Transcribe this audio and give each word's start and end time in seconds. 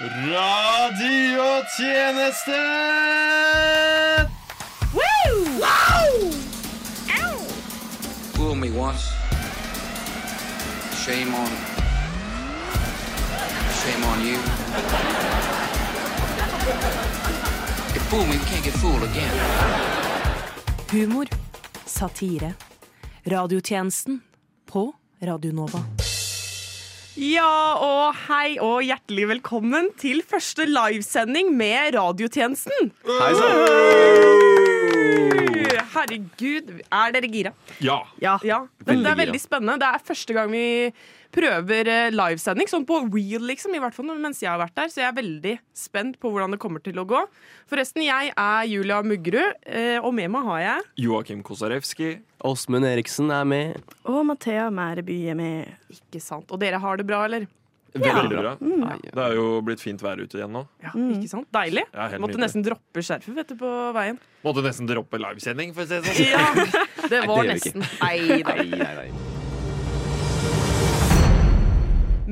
Radiotjeneste! 0.00 2.58
Fool 8.34 8.54
me 8.54 8.70
once. 8.70 9.02
Shame 11.04 11.34
on. 11.34 11.48
Shame 13.82 14.04
on 14.04 14.20
you. 14.26 14.38
You 17.94 18.00
fool 18.08 18.24
me, 18.26 18.32
you 18.32 18.38
can't 18.46 18.64
get 18.64 18.74
fooled 18.74 19.02
again. 19.02 19.32
Humor, 20.90 21.26
satire, 21.86 22.54
radiotjenesten 23.24 24.20
på 24.66 24.92
Radio 25.20 25.52
Nova. 25.52 25.84
Ja, 27.20 27.76
og 27.76 28.14
hei 28.24 28.54
og 28.64 28.86
hjertelig 28.86 29.26
velkommen 29.34 29.90
til 30.00 30.22
første 30.24 30.64
livesending 30.64 31.52
med 31.58 31.92
radiotjenesten. 31.98 32.94
Hei 33.04 33.34
sann! 33.36 34.51
Herregud, 36.02 36.70
er 36.82 37.14
dere 37.14 37.30
gira? 37.30 37.52
Ja. 37.82 38.02
Ja. 38.20 38.36
det, 38.82 38.98
det 39.04 39.10
er 39.12 39.18
veldig 39.20 39.40
spennende. 39.42 39.78
Det 39.82 39.88
er 39.88 40.06
første 40.10 40.36
gang 40.36 40.50
vi 40.52 40.64
prøver 41.32 41.88
eh, 41.88 42.10
livesending, 42.12 42.68
sånn 42.68 42.84
på 42.88 42.98
real, 43.06 43.46
liksom. 43.48 43.72
I 43.76 43.80
hvert 43.82 43.96
fall 43.96 44.10
mens 44.12 44.42
jeg 44.42 44.50
har 44.50 44.60
vært 44.60 44.76
der. 44.76 44.90
Så 44.92 45.00
jeg 45.02 45.08
er 45.08 45.16
veldig 45.16 45.54
spent 45.76 46.18
på 46.22 46.32
hvordan 46.32 46.54
det 46.56 46.60
kommer 46.62 46.82
til 46.84 46.98
å 47.00 47.06
gå. 47.08 47.22
Forresten, 47.70 48.04
jeg 48.04 48.34
er 48.34 48.68
Julia 48.68 49.00
Muggerud, 49.06 49.62
eh, 49.64 49.96
og 50.02 50.12
med 50.18 50.32
meg 50.34 50.46
har 50.50 50.62
jeg 50.66 51.06
Joakim 51.06 51.40
Kosarewski. 51.46 52.16
Åsmund 52.42 52.88
Eriksen 52.88 53.30
er 53.32 53.46
med. 53.48 53.94
Og 54.10 54.24
Mathea 54.26 54.66
Mæreby 54.74 55.18
er 55.32 55.38
med. 55.38 55.74
Ikke 55.94 56.20
sant. 56.22 56.50
Og 56.50 56.60
dere 56.60 56.82
har 56.82 56.98
det 57.00 57.06
bra, 57.08 57.24
eller? 57.28 57.46
Veldig 57.92 58.38
bra. 58.40 58.52
Nei, 58.60 58.98
Det 59.04 59.20
er 59.26 59.34
jo 59.36 59.60
blitt 59.66 59.80
fint 59.84 60.00
vær 60.00 60.16
ute 60.22 60.38
igjen 60.38 60.52
nå. 60.54 60.62
Ja, 60.82 60.92
ikke 60.96 61.28
sant? 61.28 61.48
Deilig. 61.52 61.84
Ja, 61.92 62.06
Måtte 62.16 62.38
nydelig. 62.38 62.44
nesten 62.46 62.64
droppe 62.64 63.02
skjerfet 63.04 63.34
vet 63.36 63.48
du, 63.52 63.56
på 63.60 63.72
veien. 63.92 64.18
Måtte 64.46 64.64
nesten 64.64 64.88
droppe 64.88 65.20
livesending, 65.20 65.74
for 65.76 65.84
å 65.84 65.86
si 65.90 66.00
det 66.00 66.14
sånn. 66.16 66.30
Ja, 66.32 67.08
det 67.12 67.20
var 67.28 67.44
nei, 67.44 67.46
det 67.46 67.52
nesten. 67.58 67.84
Nei 68.00 68.18
nei, 68.40 68.70
nei, 68.80 68.94
nei. 69.02 69.10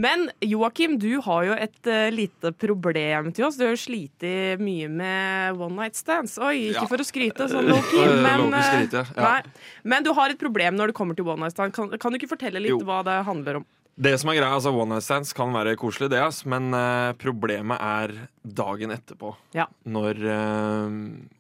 Men 0.01 0.31
Joakim, 0.41 0.95
du 1.03 1.19
har 1.27 1.45
jo 1.45 1.53
et 1.61 1.89
uh, 1.91 2.07
lite 2.15 2.53
problem 2.57 3.33
til 3.37 3.45
oss. 3.45 3.59
Du 3.59 3.67
har 3.67 3.75
jo 3.75 3.81
slitt 3.83 4.25
mye 4.63 4.87
med 4.89 5.59
one 5.61 5.75
night 5.77 5.99
stands. 5.99 6.39
Oi, 6.41 6.71
ikke 6.71 6.87
Ja. 6.87 6.89
for 6.89 7.03
å 7.03 7.05
skryte, 7.05 7.49
sånn 7.51 7.69
low-key, 7.69 8.01
Eh, 8.07 8.23
men, 8.23 8.55
skryte, 8.65 9.03
ja. 9.19 9.43
men 9.85 10.03
du 10.07 10.13
har 10.17 10.31
et 10.33 10.39
problem 10.41 10.79
når 10.79 10.87
det 10.93 10.97
kommer 10.97 11.15
til 11.19 11.27
one 11.29 11.43
night 11.45 11.53
stand. 11.53 11.75
Kan, 11.77 11.91
kan 12.01 12.13
du 12.15 12.19
ikke 12.21 12.31
fortelle 12.33 12.63
litt 12.63 12.71
Jo. 12.73 12.79
hva 12.87 13.03
det 13.05 13.19
handler 13.27 13.61
om? 13.61 13.67
Det 14.01 14.13
som 14.17 14.31
er 14.33 14.39
greia, 14.39 14.55
altså 14.55 14.71
One 14.73 14.95
night 14.95 15.05
stands 15.05 15.35
kan 15.37 15.51
være 15.53 15.75
koselig, 15.77 16.09
det, 16.13 16.21
ass, 16.23 16.45
men 16.49 16.71
uh, 16.73 17.13
problemet 17.21 17.81
er 17.85 18.15
dagen 18.41 18.95
etterpå. 18.95 19.35
Ja. 19.57 19.67
Når 19.85 20.21
uh, 20.25 20.95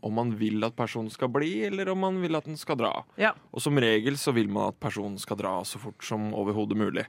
Om 0.04 0.18
man 0.18 0.34
vil 0.36 0.66
at 0.66 0.76
personen 0.76 1.12
skal 1.12 1.30
bli, 1.32 1.62
eller 1.70 1.88
om 1.94 2.02
man 2.04 2.20
vil 2.20 2.36
at 2.36 2.48
den 2.48 2.58
skal 2.60 2.76
dra. 2.80 2.92
Ja. 3.20 3.32
Og 3.54 3.64
som 3.64 3.78
regel 3.80 4.18
så 4.20 4.34
vil 4.36 4.50
man 4.52 4.74
at 4.74 4.80
personen 4.82 5.16
skal 5.20 5.38
dra 5.40 5.54
så 5.64 5.80
fort 5.80 6.04
som 6.04 6.32
overhodet 6.36 6.76
mulig. 6.76 7.06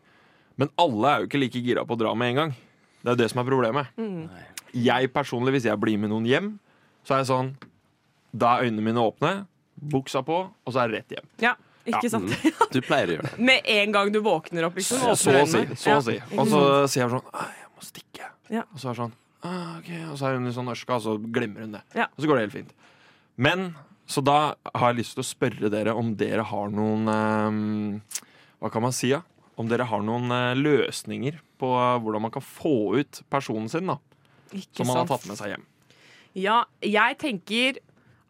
Men 0.62 0.72
alle 0.80 1.09
er 1.09 1.19
jo 1.19 1.30
ikke 1.30 1.42
like 1.42 1.64
gira 1.64 1.84
på 1.88 1.97
å 1.97 2.00
dra 2.00 2.14
med 2.16 2.31
en 2.31 2.39
gang. 2.42 2.53
Det 3.02 3.09
er 3.09 3.16
jo 3.16 3.22
det 3.23 3.30
som 3.34 3.42
er 3.42 3.50
problemet. 3.50 3.92
Mm. 3.97 4.30
Jeg 4.78 5.12
personlig, 5.12 5.56
hvis 5.58 5.67
jeg 5.67 5.81
blir 5.81 6.00
med 6.00 6.14
noen 6.14 6.28
hjem, 6.30 6.52
så 7.03 7.16
er 7.16 7.23
jeg 7.23 7.31
sånn 7.31 7.52
Da 8.31 8.53
er 8.56 8.69
øynene 8.69 8.86
mine 8.86 9.03
åpne, 9.03 9.34
buksa 9.92 10.22
på, 10.23 10.38
og 10.47 10.72
så 10.72 10.84
er 10.84 10.92
det 10.92 11.02
rett 11.02 11.17
hjem. 11.17 11.28
Ja, 11.44 11.56
ikke 11.86 12.04
Ja. 12.08 12.12
sant? 12.14 12.36
Du 12.74 12.80
pleier 12.86 13.10
å 13.10 13.16
gjøre 13.18 13.30
det. 13.32 13.40
Med 13.52 13.68
en 13.78 13.92
gang 13.96 14.12
du 14.14 14.20
våkner 14.26 14.68
opp, 14.68 14.76
liksom. 14.80 15.02
Så, 15.02 15.16
så 15.24 15.36
å 15.42 15.46
si. 15.50 15.64
Så 15.80 15.96
å 15.98 16.04
si. 16.06 16.18
Og 16.38 16.48
så 16.52 16.62
sier 16.92 17.08
hun 17.10 17.18
sånn 17.20 17.32
Jeg 17.34 17.72
må 17.76 17.86
stikke. 17.88 18.30
Ja. 18.52 18.66
Og 18.74 18.80
så 18.84 18.90
er 18.90 18.94
det 18.96 19.02
sånn 19.06 19.18
«Ah, 19.42 19.80
ok. 19.80 19.88
Og 20.12 20.18
så 20.20 20.28
er 20.28 20.36
hun 20.38 20.44
litt 20.46 20.54
sånn 20.54 20.68
ørska, 20.70 21.00
og 21.00 21.02
så 21.02 21.16
glemmer 21.34 21.64
hun 21.66 21.72
det. 21.74 21.80
Ja. 21.98 22.06
Og 22.14 22.22
så 22.22 22.28
går 22.30 22.38
det 22.38 22.44
helt 22.46 22.54
fint. 22.59 22.74
Men 23.42 23.64
så 24.12 24.22
da 24.22 24.36
har 24.76 24.92
jeg 24.92 25.00
lyst 25.00 25.16
til 25.18 25.24
å 25.24 25.25
spørre 25.25 25.69
dere 25.74 25.96
om 25.97 26.12
dere 26.19 26.44
har 26.46 26.69
noen 26.75 27.08
ehm, 27.09 28.02
Hva 28.62 28.69
kan 28.74 28.84
man 28.86 28.94
si, 28.94 29.09
da? 29.16 29.24
Om 29.58 29.69
dere 29.72 29.88
har 29.90 30.03
noen 30.06 30.30
eh, 30.36 30.52
løsninger 30.59 31.40
på 31.62 31.72
eh, 31.74 31.98
hvordan 32.03 32.25
man 32.28 32.34
kan 32.36 32.44
få 32.46 32.74
ut 33.02 33.22
personen 33.34 33.69
sin, 33.72 33.90
da. 33.90 33.98
Ikke 34.52 34.81
Som 34.84 34.92
man 34.92 35.00
har 35.02 35.09
tatt 35.09 35.25
med 35.31 35.40
seg 35.40 35.56
hjem. 35.56 35.66
Ja, 36.38 36.59
jeg 36.86 37.18
tenker 37.24 37.80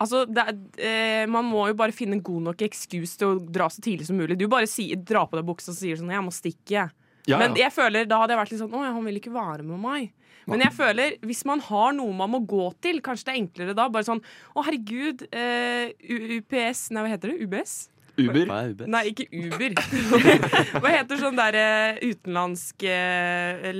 Altså, 0.02 0.24
det, 0.26 0.44
er- 0.48 0.82
eh, 0.82 1.26
Man 1.30 1.46
må 1.46 1.68
jo 1.70 1.76
bare 1.78 1.94
finne 1.96 2.18
god 2.26 2.42
nok 2.50 2.62
excuse 2.66 3.18
til 3.22 3.28
å 3.36 3.40
dra 3.46 3.68
så 3.70 3.82
tidlig 3.86 4.08
som 4.10 4.18
mulig. 4.18 4.38
Du 4.40 4.48
bare 4.52 4.68
si, 4.70 4.90
drar 4.96 5.28
på 5.30 5.38
deg 5.38 5.46
buksa 5.46 5.70
og 5.72 5.78
sier 5.78 5.96
sånn 6.00 6.10
'Jeg 6.12 6.26
må 6.26 6.34
stikke'. 6.34 6.90
Ja, 7.30 7.38
Men 7.38 7.54
jeg 7.56 7.70
føler, 7.72 8.08
da 8.10 8.18
hadde 8.18 8.34
jeg 8.34 8.40
vært 8.42 8.52
litt 8.52 8.62
sånn 8.62 8.74
'Å, 8.74 8.94
han 8.96 9.06
vil 9.06 9.20
ikke 9.22 9.32
være 9.34 9.64
med 9.64 9.80
meg'. 9.80 10.10
Men 10.48 10.60
jeg 10.60 10.74
føler, 10.74 11.18
hvis 11.22 11.46
man 11.46 11.60
har 11.60 11.94
noe 11.94 12.12
man 12.18 12.32
må 12.32 12.40
gå 12.48 12.74
til, 12.82 13.00
kanskje 13.00 13.26
det 13.26 13.34
er 13.36 13.42
enklere 13.44 13.76
da. 13.76 13.88
Bare 13.90 14.04
sånn 14.04 14.22
'Å, 14.56 14.64
herregud, 14.66 15.28
eh, 15.32 15.94
UPS 16.02 16.90
Nei, 16.92 17.04
hva 17.04 17.10
heter 17.14 17.30
det? 17.30 17.42
UBS? 17.46 17.90
Uber. 18.18 18.50
Er? 18.52 18.88
Nei, 18.88 19.04
ikke 19.14 19.28
Uber. 19.32 19.74
hva 20.82 20.90
heter 20.98 21.18
sånn 21.18 21.38
der 21.38 21.56
eh, 21.56 22.00
utenlandsk 22.12 22.84
eh, 22.84 23.72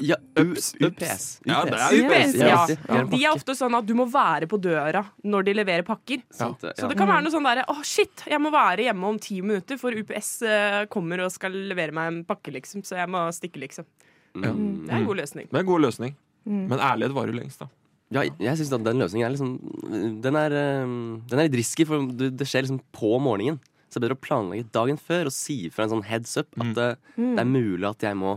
Ja, 0.00 0.16
Ups, 0.40 0.72
ups. 0.80 0.86
UPS. 0.86 1.24
Ja, 1.48 1.60
det 1.68 1.76
er 1.76 1.96
UPS, 1.98 2.36
ja. 2.40 3.02
De 3.10 3.20
er 3.20 3.32
ofte 3.32 3.54
sånn 3.58 3.74
at 3.76 3.86
du 3.88 3.94
må 3.98 4.06
være 4.08 4.48
på 4.50 4.58
døra 4.62 5.02
når 5.26 5.48
de 5.48 5.54
leverer 5.58 5.86
pakker. 5.86 6.22
Så 6.32 6.52
det 6.62 6.96
kan 6.98 7.10
være 7.10 7.26
noe 7.26 7.34
sånn 7.34 7.46
derre 7.46 7.66
Å, 7.68 7.78
shit, 7.86 8.24
jeg 8.28 8.40
må 8.40 8.52
være 8.54 8.88
hjemme 8.88 9.10
om 9.12 9.18
ti 9.22 9.40
minutter, 9.44 9.80
for 9.80 9.92
UPS 9.92 10.30
eh, 10.48 10.78
kommer 10.92 11.24
og 11.26 11.32
skal 11.34 11.56
levere 11.70 11.94
meg 11.96 12.12
en 12.12 12.22
pakke, 12.28 12.54
liksom. 12.56 12.84
Så 12.86 12.96
jeg 13.00 13.12
må 13.12 13.26
stikke, 13.36 13.60
liksom. 13.66 13.88
Mm. 14.38 14.44
Det 14.86 14.92
er 14.92 15.02
en 15.02 15.08
god 15.10 15.20
løsning. 15.22 15.50
Det 15.50 15.60
er 15.60 15.66
en 15.66 15.72
god 15.72 15.84
løsning. 15.88 16.16
Men 16.48 16.78
ærlighet 16.80 17.16
varer 17.16 17.34
jo 17.34 17.40
lengst, 17.42 17.64
da. 17.64 17.68
Ja, 18.14 18.22
jeg 18.24 18.56
syns 18.56 18.70
den 18.72 19.02
løsningen 19.02 19.26
er 19.26 19.34
liksom 19.34 20.22
Den 20.24 20.36
er, 20.40 20.54
eh, 20.56 20.92
den 21.28 21.40
er 21.42 21.48
litt 21.50 21.58
risky, 21.60 21.84
for 21.84 22.08
det 22.08 22.46
skjer 22.48 22.64
liksom 22.64 22.80
på 22.96 23.18
morgenen. 23.20 23.60
Så 23.88 23.96
det 23.96 24.04
er 24.04 24.08
bedre 24.08 24.18
å 24.18 24.24
planlegge 24.24 24.68
dagen 24.72 24.98
før 25.00 25.28
og 25.30 25.32
si 25.32 25.62
fra 25.72 25.86
en 25.86 25.94
sånn 25.94 26.04
heads 26.04 26.36
up 26.40 26.48
at 26.60 26.74
det, 26.76 26.88
det 27.16 27.40
er 27.40 27.48
mulig 27.48 27.88
at 27.88 28.04
jeg 28.04 28.16
må 28.20 28.34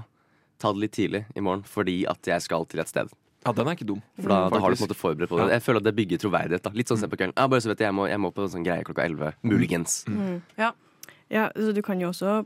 ta 0.61 0.71
det 0.75 0.83
litt 0.85 0.95
tidlig 0.95 1.25
i 1.35 1.43
morgen 1.43 1.65
fordi 1.67 2.01
at 2.09 2.29
jeg 2.29 2.45
skal 2.45 2.65
til 2.69 2.83
et 2.83 2.91
sted. 2.91 3.11
Ja, 3.41 3.51
den 3.57 3.65
er 3.67 3.73
ikke 3.73 3.87
dum. 3.89 4.01
For 4.21 4.29
da, 4.29 4.37
da 4.53 4.59
har 4.61 4.69
du 4.69 4.77
på 4.77 4.83
en 4.83 4.87
måte 4.87 4.97
forberedt 4.99 5.31
på 5.31 5.39
det. 5.39 5.47
Ja. 5.47 5.55
Jeg 5.57 5.65
føler 5.65 5.81
at 5.81 5.87
det 5.87 5.95
bygger 5.97 6.21
troverdighet. 6.21 6.65
da 6.67 6.71
Litt 6.77 6.91
sånn 6.91 6.99
se 7.01 7.09
på 7.09 7.17
kvelden. 7.17 7.33
Ja, 7.33 7.47
bare 7.49 7.63
så 7.65 7.71
vet 7.71 7.81
jeg, 7.81 7.89
jeg 7.89 7.97
må, 7.97 8.05
jeg 8.11 8.21
må 8.21 8.29
på 8.35 8.45
en 8.45 8.51
sånn 8.53 8.65
greie 8.67 8.85
klokka 8.85 9.07
11. 9.09 9.31
Muligens. 9.49 9.95
Ja. 10.61 10.71
Ja, 11.31 11.47
så 11.55 11.71
Du 11.73 11.81
kan 11.81 12.01
jo 12.03 12.11
også 12.11 12.43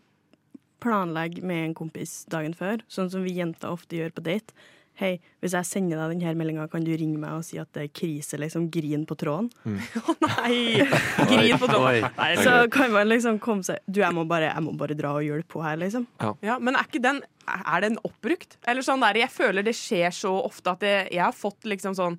planlegge 0.84 1.44
med 1.44 1.66
en 1.66 1.76
kompis 1.76 2.24
dagen 2.32 2.54
før, 2.56 2.84
sånn 2.92 3.10
som 3.12 3.24
vi 3.26 3.34
jenter 3.36 3.74
ofte 3.74 3.98
gjør 3.98 4.14
på 4.16 4.24
date. 4.24 4.56
Hei, 4.96 5.18
hvis 5.44 5.52
jeg 5.58 5.68
sender 5.68 6.00
deg 6.00 6.14
denne 6.22 6.32
meldinga, 6.40 6.66
kan 6.72 6.84
du 6.88 6.92
ringe 6.96 7.18
meg 7.20 7.34
og 7.36 7.42
si 7.44 7.58
at 7.60 7.68
det 7.76 7.82
er 7.84 7.90
krise, 7.92 8.38
liksom. 8.40 8.70
Grin 8.72 9.02
på 9.10 9.18
tråden. 9.20 9.50
Å 10.08 10.16
nei! 10.24 10.86
Grin 11.32 11.58
på 11.60 11.68
tråden. 11.68 12.06
Nei, 12.16 12.30
Så 12.40 12.54
kan 12.72 12.94
man 12.96 13.10
liksom 13.12 13.40
komme 13.44 13.66
seg 13.68 13.82
Du, 13.88 14.00
jeg 14.00 14.16
må 14.16 14.24
bare, 14.30 14.54
jeg 14.54 14.64
må 14.64 14.72
bare 14.80 14.96
dra 14.96 15.12
og 15.18 15.26
hjelpe 15.28 15.52
på 15.58 15.64
her, 15.66 15.76
liksom. 15.82 16.06
Ja, 16.46 16.56
men 16.64 16.80
er 16.80 16.88
ikke 16.88 17.02
den 17.04 17.20
Er 17.44 17.84
den 17.84 18.00
oppbrukt? 18.08 18.56
Eller 18.66 18.86
sånn 18.88 19.04
der, 19.04 19.20
Jeg 19.20 19.34
føler 19.36 19.68
det 19.68 19.76
skjer 19.76 20.16
så 20.16 20.32
ofte 20.48 20.72
at 20.78 20.88
jeg, 20.88 21.10
jeg 21.18 21.24
har 21.26 21.36
fått 21.36 21.68
liksom 21.68 21.98
sånn 22.00 22.16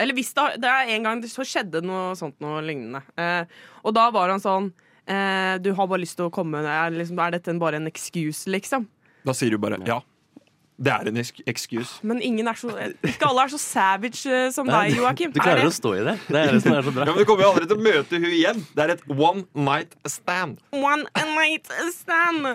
Eller 0.00 0.16
hvis 0.16 0.32
det, 0.34 0.46
det 0.64 0.70
er 0.72 0.94
en 0.96 1.04
gang 1.10 1.22
så 1.28 1.44
skjedde 1.46 1.84
noe 1.84 2.16
sånt 2.18 2.40
noe 2.42 2.64
lignende. 2.64 3.04
Eh, 3.20 3.44
og 3.84 3.92
da 3.94 4.08
var 4.16 4.32
han 4.32 4.40
sånn 4.42 4.72
eh, 5.06 5.60
Du 5.62 5.74
har 5.76 5.86
bare 5.92 6.02
lyst 6.02 6.16
til 6.18 6.30
å 6.30 6.32
komme 6.34 6.64
er, 6.64 6.96
liksom, 6.96 7.20
er 7.20 7.36
dette 7.36 7.52
en- 7.52 7.60
bare 7.62 7.76
en 7.82 7.86
excuse, 7.92 8.48
liksom? 8.50 8.88
Da 9.28 9.36
sier 9.36 9.52
du 9.54 9.60
bare 9.60 9.76
ja. 9.84 10.00
Det 10.74 10.90
er 10.90 11.06
en 11.06 11.18
ex- 11.20 11.42
excuse. 11.46 12.00
Men 12.02 12.18
ingen 12.26 12.48
er 12.50 12.56
så 12.58 12.72
Ikke 13.06 13.28
alle 13.28 13.44
er 13.44 13.50
så 13.52 13.58
savage 13.62 14.24
eh, 14.26 14.48
som 14.50 14.66
deg, 14.66 14.96
Joakim. 14.98 15.30
Du 15.30 15.38
Er 15.38 15.44
klarer 15.46 15.68
å 15.68 15.74
stå 15.74 15.92
i 15.94 16.02
det. 16.02 16.14
Det 16.26 16.40
er 16.40 16.50
det 16.56 16.62
som 16.64 16.74
er 16.74 16.82
så 16.82 16.90
bra. 16.96 17.04
Ja, 17.06 17.12
men 17.14 17.20
Du 17.22 17.28
kommer 17.28 17.44
jo 17.46 17.50
aldri 17.52 17.68
til 17.70 17.78
å 17.78 17.84
møte 17.84 18.18
hun 18.18 18.26
igjen. 18.34 18.62
Det 18.74 18.82
er 18.82 18.92
et 18.96 19.04
one 19.06 19.44
night 19.54 19.94
stand. 20.10 20.58
One 20.74 21.04
night 21.36 21.70
stand! 21.94 22.48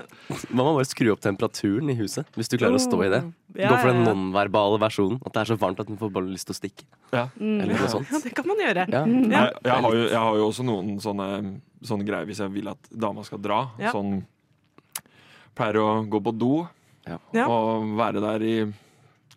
Man 0.52 0.60
må 0.66 0.74
bare 0.76 0.90
skru 0.90 1.14
opp 1.14 1.22
temperaturen 1.24 1.94
i 1.94 1.96
huset 2.02 2.28
hvis 2.36 2.52
du 2.52 2.58
klarer 2.60 2.76
å 2.76 2.82
stå 2.84 3.00
i 3.06 3.12
det. 3.14 3.22
Ja, 3.56 3.70
Gå 3.72 3.78
for 3.80 3.90
den 3.94 4.04
nonverbale 4.06 4.82
versjonen. 4.84 5.22
At 5.26 5.34
det 5.38 5.42
er 5.46 5.52
så 5.54 5.58
varmt 5.62 5.80
at 5.80 5.88
man 5.90 5.98
får 6.02 6.12
bare 6.20 6.28
lyst 6.30 6.50
til 6.50 6.54
å 6.54 6.60
stikke. 6.60 6.84
Ja. 7.16 7.24
Eller 7.40 7.72
noe 7.72 7.88
sånt. 7.94 8.12
Ja, 8.12 8.20
det 8.26 8.34
kan 8.36 8.46
man 8.52 8.60
gjøre. 8.62 8.84
Ja. 8.92 9.06
Ja. 9.08 9.46
Jeg, 9.48 9.64
jeg, 9.64 9.80
har 9.88 9.96
jo, 9.96 10.04
jeg 10.12 10.20
har 10.28 10.42
jo 10.42 10.50
også 10.52 10.66
noen 10.68 11.00
sånne, 11.02 11.30
sånne 11.88 12.06
greier 12.12 12.28
hvis 12.28 12.44
jeg 12.44 12.52
vil 12.54 12.68
at 12.76 12.92
dama 12.92 13.24
skal 13.24 13.40
dra. 13.48 13.62
Ja. 13.80 13.96
Sånn 13.96 14.20
Pleier 15.56 15.80
å 15.82 15.88
gå 16.08 16.20
på 16.24 16.32
do 16.40 16.54
Ja. 17.08 17.18
Ja. 17.34 17.46
og 17.50 17.86
være 17.98 18.22
der 18.24 18.44
i 18.46 18.56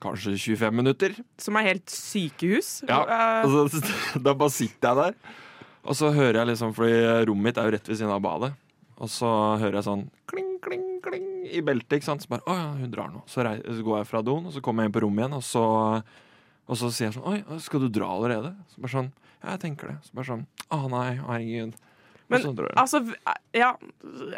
kanskje 0.03 0.35
25 0.37 0.75
minutter. 0.75 1.14
Som 1.41 1.56
er 1.56 1.69
helt 1.70 1.91
sykehus. 1.93 2.82
Ja, 2.88 3.03
Altså, 3.44 3.82
Da 4.25 4.35
bare 4.35 4.50
sitter 4.50 4.88
jeg 4.91 4.97
der, 4.99 5.38
og 5.82 5.97
så 5.99 6.11
hører 6.14 6.43
jeg 6.43 6.53
liksom 6.53 6.75
Fordi 6.75 7.25
rommet 7.26 7.49
mitt 7.50 7.59
er 7.59 7.67
jo 7.69 7.75
rett 7.76 7.88
ved 7.88 7.99
siden 8.00 8.14
av 8.14 8.23
badet. 8.25 8.53
Og 9.03 9.11
så 9.11 9.29
hører 9.59 9.81
jeg 9.81 9.87
sånn 9.88 10.05
kling, 10.31 10.50
kling, 10.62 10.85
kling 11.03 11.31
i 11.50 11.62
beltet. 11.64 11.99
ikke 11.99 12.06
sant? 12.06 12.23
Så 12.23 12.31
bare, 12.31 12.44
å 12.47 12.55
ja, 12.59 12.69
hun 12.79 12.93
drar 12.93 13.11
nå. 13.11 13.25
Så, 13.26 13.43
går 13.43 14.03
jeg 14.03 14.11
fra 14.11 14.23
doen, 14.26 14.47
og 14.47 14.55
så 14.55 14.62
kommer 14.62 14.85
jeg 14.85 14.93
inn 14.93 14.94
på 14.94 15.03
rommet 15.03 15.25
igjen, 15.25 15.38
og 15.38 15.43
så, 15.47 15.64
og 16.69 16.79
så 16.79 16.91
sier 16.94 17.09
jeg 17.09 17.17
sånn 17.17 17.26
Oi, 17.32 17.59
skal 17.64 17.82
du 17.82 17.88
dra 17.91 18.12
allerede? 18.14 18.55
Så 18.70 18.82
bare 18.85 18.94
sånn 18.94 19.11
Ja, 19.43 19.56
jeg 19.56 19.62
tenker 19.64 19.91
det. 19.91 19.97
Så 20.06 20.14
bare 20.19 20.29
sånn 20.31 20.47
Å 20.70 20.79
nei, 20.93 21.09
herregud. 21.19 21.75
Men 22.32 22.47
altså 22.79 23.03
Ja. 23.53 23.75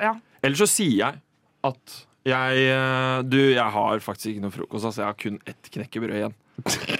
ja. 0.00 0.14
Eller 0.42 0.58
så 0.58 0.66
sier 0.70 0.96
jeg 0.96 1.20
at 1.64 2.00
Jeg, 2.24 2.60
eh, 2.72 3.18
du, 3.28 3.36
jeg 3.52 3.70
har 3.74 3.98
faktisk 4.00 4.30
ikke 4.32 4.44
noe 4.46 4.54
frokost. 4.54 4.86
Altså, 4.88 5.02
jeg 5.02 5.10
har 5.10 5.18
kun 5.20 5.38
ett 5.50 5.68
knekkebrød 5.74 6.14
igjen. 6.16 6.34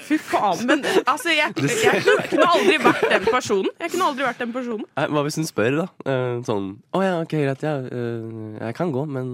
Fy 0.04 0.16
faen, 0.18 0.64
men 0.66 0.82
altså, 1.06 1.30
jeg, 1.30 1.54
jeg, 1.54 2.02
kunne- 2.02 2.26
kunne 2.28 2.48
aldri 2.50 2.76
vært 2.82 3.04
den 3.12 3.24
personen. 3.30 3.70
Jeg 3.80 3.92
kunne 3.94 4.08
aldri 4.10 4.26
vært 4.26 4.42
den 4.42 4.52
personen. 4.52 4.84
Nei, 4.98 5.06
Hva 5.14 5.22
hvis 5.24 5.38
hun 5.40 5.46
spør, 5.48 5.76
da? 5.78 5.86
Eh, 6.10 6.42
sånn 6.44 6.66
Å 6.92 7.02
ja, 7.06 7.14
ok, 7.22 7.34
greit, 7.46 7.62
ja, 7.64 7.76
eh, 7.86 8.58
jeg 8.66 8.76
kan 8.76 8.92
gå, 8.92 9.06
men 9.08 9.30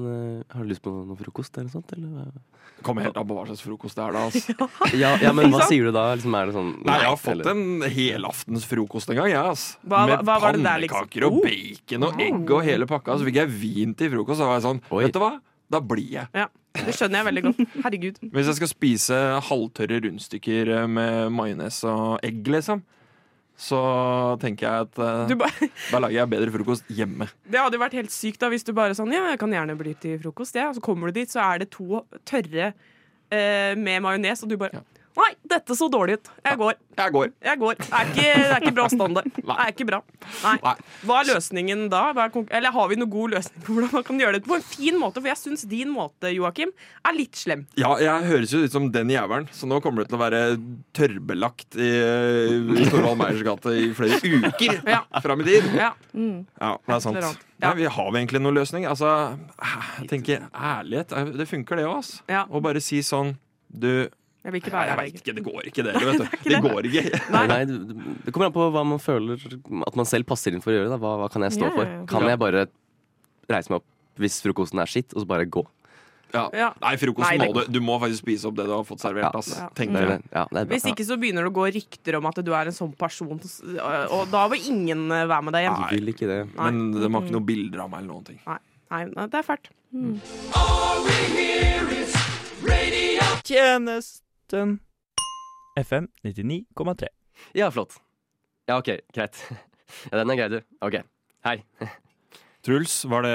har 0.52 0.62
du 0.62 0.68
lyst 0.70 0.84
på 0.84 0.92
noe 0.92 1.16
frokost 1.18 1.56
eller 1.56 1.70
noe 1.70 1.78
sånt? 1.80 1.96
Eller? 1.96 2.30
Kommer 2.86 3.04
helt 3.04 3.16
an 3.20 3.26
på 3.28 3.34
hva 3.36 3.42
slags 3.48 3.60
frokost 3.64 3.98
det 3.98 4.04
er 4.06 4.14
da. 4.16 4.22
Altså. 4.30 4.94
Ja, 4.96 5.10
ja, 5.20 5.32
men 5.36 5.50
hva 5.52 5.66
sier 5.68 5.88
du 5.88 5.92
da? 5.92 6.06
Liksom, 6.16 6.36
er 6.38 6.46
det 6.48 6.54
sånn 6.56 6.70
Nei, 6.86 6.94
jeg 7.02 7.10
har 7.10 7.18
fått 7.20 7.34
eller- 7.34 7.50
en 7.50 7.90
helaftens 7.98 8.64
frokost 8.68 9.10
en 9.12 9.18
gang, 9.24 9.28
jeg. 9.34 9.58
Hva- 9.90 10.06
Med 10.08 10.22
hva 10.28 10.38
var 10.46 10.52
det 10.56 10.62
der, 10.64 10.78
liksom? 10.86 11.10
og 11.26 11.40
Oh. 11.40 11.42
bacon 11.44 12.06
og 12.08 12.20
egg 12.28 12.50
og 12.56 12.62
hele 12.64 12.86
pakka. 12.88 13.18
Så 13.18 13.26
fikk 13.26 13.40
jeg 13.42 13.48
vin 13.52 13.92
til 13.98 14.12
frokost. 14.14 14.38
Så 14.40 14.46
var 14.48 14.60
jeg 14.60 14.68
sånn, 14.68 14.80
Oi. 14.92 15.04
vet 15.04 15.12
du 15.16 15.18
hva? 15.24 15.38
Da 15.70 15.80
blir 15.80 16.08
jeg. 16.18 16.26
Ja, 16.34 16.48
Det 16.74 16.94
skjønner 16.96 17.20
jeg 17.20 17.26
veldig 17.30 17.42
godt. 17.48 17.60
Herregud. 17.84 18.16
Hvis 18.34 18.48
jeg 18.50 18.58
skal 18.60 18.70
spise 18.70 19.18
halvtørre 19.48 20.00
rundstykker 20.06 20.72
med 20.90 21.30
majones 21.34 21.78
og 21.90 22.18
egg, 22.26 22.40
liksom, 22.50 22.82
så 23.60 23.80
tenker 24.40 24.66
jeg 24.66 24.86
at 24.88 25.00
eh, 25.04 25.34
bare, 25.36 25.68
da 25.90 25.98
lager 26.00 26.16
jeg 26.16 26.30
bedre 26.32 26.54
frokost 26.54 26.86
hjemme. 26.96 27.26
det 27.44 27.60
hadde 27.60 27.80
vært 27.82 27.96
helt 27.98 28.14
sykt 28.14 28.40
da 28.40 28.48
hvis 28.48 28.64
du 28.64 28.70
bare 28.72 28.94
sånn 28.96 29.12
Ja, 29.12 29.26
jeg 29.34 29.40
kan 29.42 29.52
gjerne 29.52 29.76
bli 29.76 29.92
til 30.00 30.16
frokost, 30.22 30.56
ja. 30.56 30.70
Og 30.70 30.78
så 30.78 30.84
kommer 30.84 31.10
du 31.12 31.18
dit, 31.20 31.28
så 31.30 31.42
er 31.44 31.60
det 31.64 31.68
to 31.74 32.00
tørre 32.24 32.70
eh, 32.72 33.74
med 33.76 34.00
majones, 34.06 34.42
og 34.46 34.48
du 34.48 34.56
bare 34.62 34.80
Nei, 35.20 35.30
dette 35.52 35.74
så 35.76 35.88
dårlig 35.92 36.14
ut. 36.20 36.28
Jeg 36.46 36.56
går. 36.60 36.76
Jeg 37.00 37.12
går. 37.14 37.30
Jeg 37.44 37.58
går. 37.60 37.74
Det 37.80 37.88
er 37.96 38.08
ikke, 38.10 38.22
det 38.40 38.50
er 38.54 38.62
ikke 38.64 38.74
bra 38.76 38.86
standard. 38.92 39.26
Det 39.50 39.56
er 39.56 39.72
ikke 39.72 39.86
bra. 39.88 39.98
Nei. 40.44 40.54
Nei. 40.64 40.72
Hva 41.08 41.18
er 41.20 41.28
løsningen 41.30 41.82
da? 41.92 42.00
Hva 42.16 42.26
er 42.28 42.38
Eller 42.58 42.72
har 42.74 42.88
vi 42.90 42.96
noen 43.00 43.10
god 43.12 43.34
løsning 43.34 43.64
på 43.66 43.74
hvordan 43.76 43.92
man 43.98 44.04
kan 44.06 44.20
gjøre 44.22 44.38
det 44.38 44.42
på 44.46 44.56
en 44.56 44.64
fin 44.64 44.98
måte? 45.00 45.20
For 45.20 45.28
jeg 45.30 45.40
syns 45.40 45.64
din 45.68 45.90
måte, 45.92 46.30
Joakim, 46.32 46.72
er 47.08 47.16
litt 47.16 47.36
slem. 47.40 47.66
Ja, 47.80 47.92
jeg 48.00 48.28
høres 48.30 48.54
jo 48.54 48.62
ut 48.64 48.72
som 48.74 48.88
den 48.94 49.12
jævelen, 49.12 49.48
så 49.56 49.68
nå 49.70 49.80
kommer 49.84 50.04
det 50.04 50.10
til 50.12 50.18
å 50.20 50.22
være 50.22 50.40
tørrbelagt 50.96 51.76
i, 51.80 51.90
i 52.80 52.88
Torvald 52.90 53.20
Meyers 53.20 53.42
gate 53.46 53.74
i 53.76 53.90
flere 53.96 54.20
uker 54.20 54.80
Ja. 54.88 55.02
fram 55.24 55.42
i 55.44 55.48
tid. 55.50 55.68
Ja. 55.76 55.92
Ja, 56.14 56.72
det 56.86 56.96
er 56.96 57.04
sant. 57.04 57.20
Ja. 57.20 57.32
Nei, 57.60 57.74
vi 57.82 57.90
har 57.92 58.08
vi 58.14 58.22
egentlig 58.22 58.40
noen 58.44 58.56
løsning? 58.56 58.86
Altså, 58.88 59.10
jeg 60.00 60.08
tenker 60.12 60.46
ærlighet, 60.54 61.12
det 61.36 61.48
funker 61.50 61.80
det 61.80 61.84
òg, 61.88 61.98
altså. 62.00 62.22
Ja. 62.30 62.46
Å 62.48 62.62
bare 62.64 62.80
si 62.84 63.02
sånn 63.04 63.34
Du, 63.70 64.08
Jeg 64.40 64.52
vil 64.54 64.60
ikke 64.62 64.72
være 64.72 64.94
jeg 65.04 65.14
ikke, 65.20 65.32
det 65.36 65.42
går 65.44 65.66
ikke 65.68 65.82
det 65.84 65.92
vet 66.08 66.20
du. 66.22 66.36
Det 66.48 66.60
går 66.64 66.86
ikke. 66.88 67.02
Nei, 67.34 67.42
nei, 67.50 67.58
det 68.24 68.32
kommer 68.32 68.48
an 68.48 68.54
på 68.56 68.68
hva 68.72 68.84
man 68.88 69.02
føler 69.02 69.42
at 69.86 69.98
man 70.00 70.08
selv 70.08 70.24
passer 70.30 70.54
inn 70.56 70.62
for 70.64 70.72
å 70.72 70.78
gjøre. 70.78 70.88
Da. 70.94 71.00
Hva, 71.02 71.16
hva 71.20 71.28
kan 71.32 71.44
jeg 71.44 71.58
stå 71.58 71.68
ja, 71.68 71.74
for? 71.76 71.84
Kan 72.08 72.24
Ja. 72.24 72.32
jeg 72.32 72.40
bare 72.40 72.62
reise 73.50 73.68
meg 73.72 73.82
opp 73.82 73.88
hvis 74.20 74.40
frokosten 74.44 74.80
er 74.80 74.88
skitt, 74.90 75.12
og 75.16 75.22
så 75.22 75.28
bare 75.28 75.44
gå? 75.48 75.62
Ja. 76.32 76.44
Ja. 76.54 76.68
Nei, 76.80 76.92
frokosten 77.00 77.40
Nei, 77.40 77.48
må 77.48 77.54
du 77.56 77.72
Du 77.74 77.80
må 77.82 77.96
faktisk 78.00 78.22
spise 78.22 78.46
opp 78.48 78.54
det 78.56 78.66
du 78.68 78.72
har 78.72 78.84
fått 78.86 79.00
servert, 79.02 79.28
Ja. 79.28 79.38
ass. 79.40 79.50
Ja. 79.58 79.66
Det 79.68 79.74
Tenker 79.80 80.22
ja, 80.32 80.44
det 80.46 80.50
bra. 80.52 80.64
Hvis 80.76 80.86
ikke 80.88 81.04
så 81.08 81.16
begynner 81.20 81.42
det 81.44 81.50
å 81.50 81.56
gå 81.56 81.66
rykter 81.74 82.16
om 82.20 82.26
at 82.30 82.38
du 82.44 82.52
er 82.54 82.64
en 82.70 82.76
sånn 82.76 82.92
person, 82.96 83.40
og 84.14 84.30
da 84.30 84.46
vil 84.52 84.60
ingen 84.70 85.10
eh, 85.10 85.26
være 85.26 85.42
med 85.48 85.52
deg 85.58 85.66
hjem. 85.66 85.80
Nei, 85.84 85.90
vil 85.98 86.08
ikke 86.14 86.28
det. 86.30 86.40
Nei. 86.54 86.70
Men 86.70 86.92
det 86.96 87.10
må 87.10 87.20
ikke 87.24 87.34
noen 87.36 87.48
bilder 87.50 87.84
av 87.84 87.90
meg 87.90 87.98
eller 88.04 88.12
noen 88.14 88.24
ting. 88.30 88.40
Nei, 88.46 88.58
nei, 88.94 89.04
nei, 89.16 89.26
det 89.26 89.38
er 89.42 89.46
fælt. 89.50 89.66
Tjenesten 94.50 94.78
FM 95.78 96.06
99,3. 96.24 97.06
Ja, 97.52 97.70
flott. 97.70 97.94
Ja, 98.66 98.78
OK, 98.78 98.98
greit. 99.14 99.36
Ja, 100.10 100.20
den 100.20 100.30
er 100.30 100.36
grei, 100.38 100.46
du. 100.50 100.60
OK. 100.86 100.96
Hei. 101.46 101.56
Truls, 102.66 102.92
var 103.10 103.24
det 103.26 103.32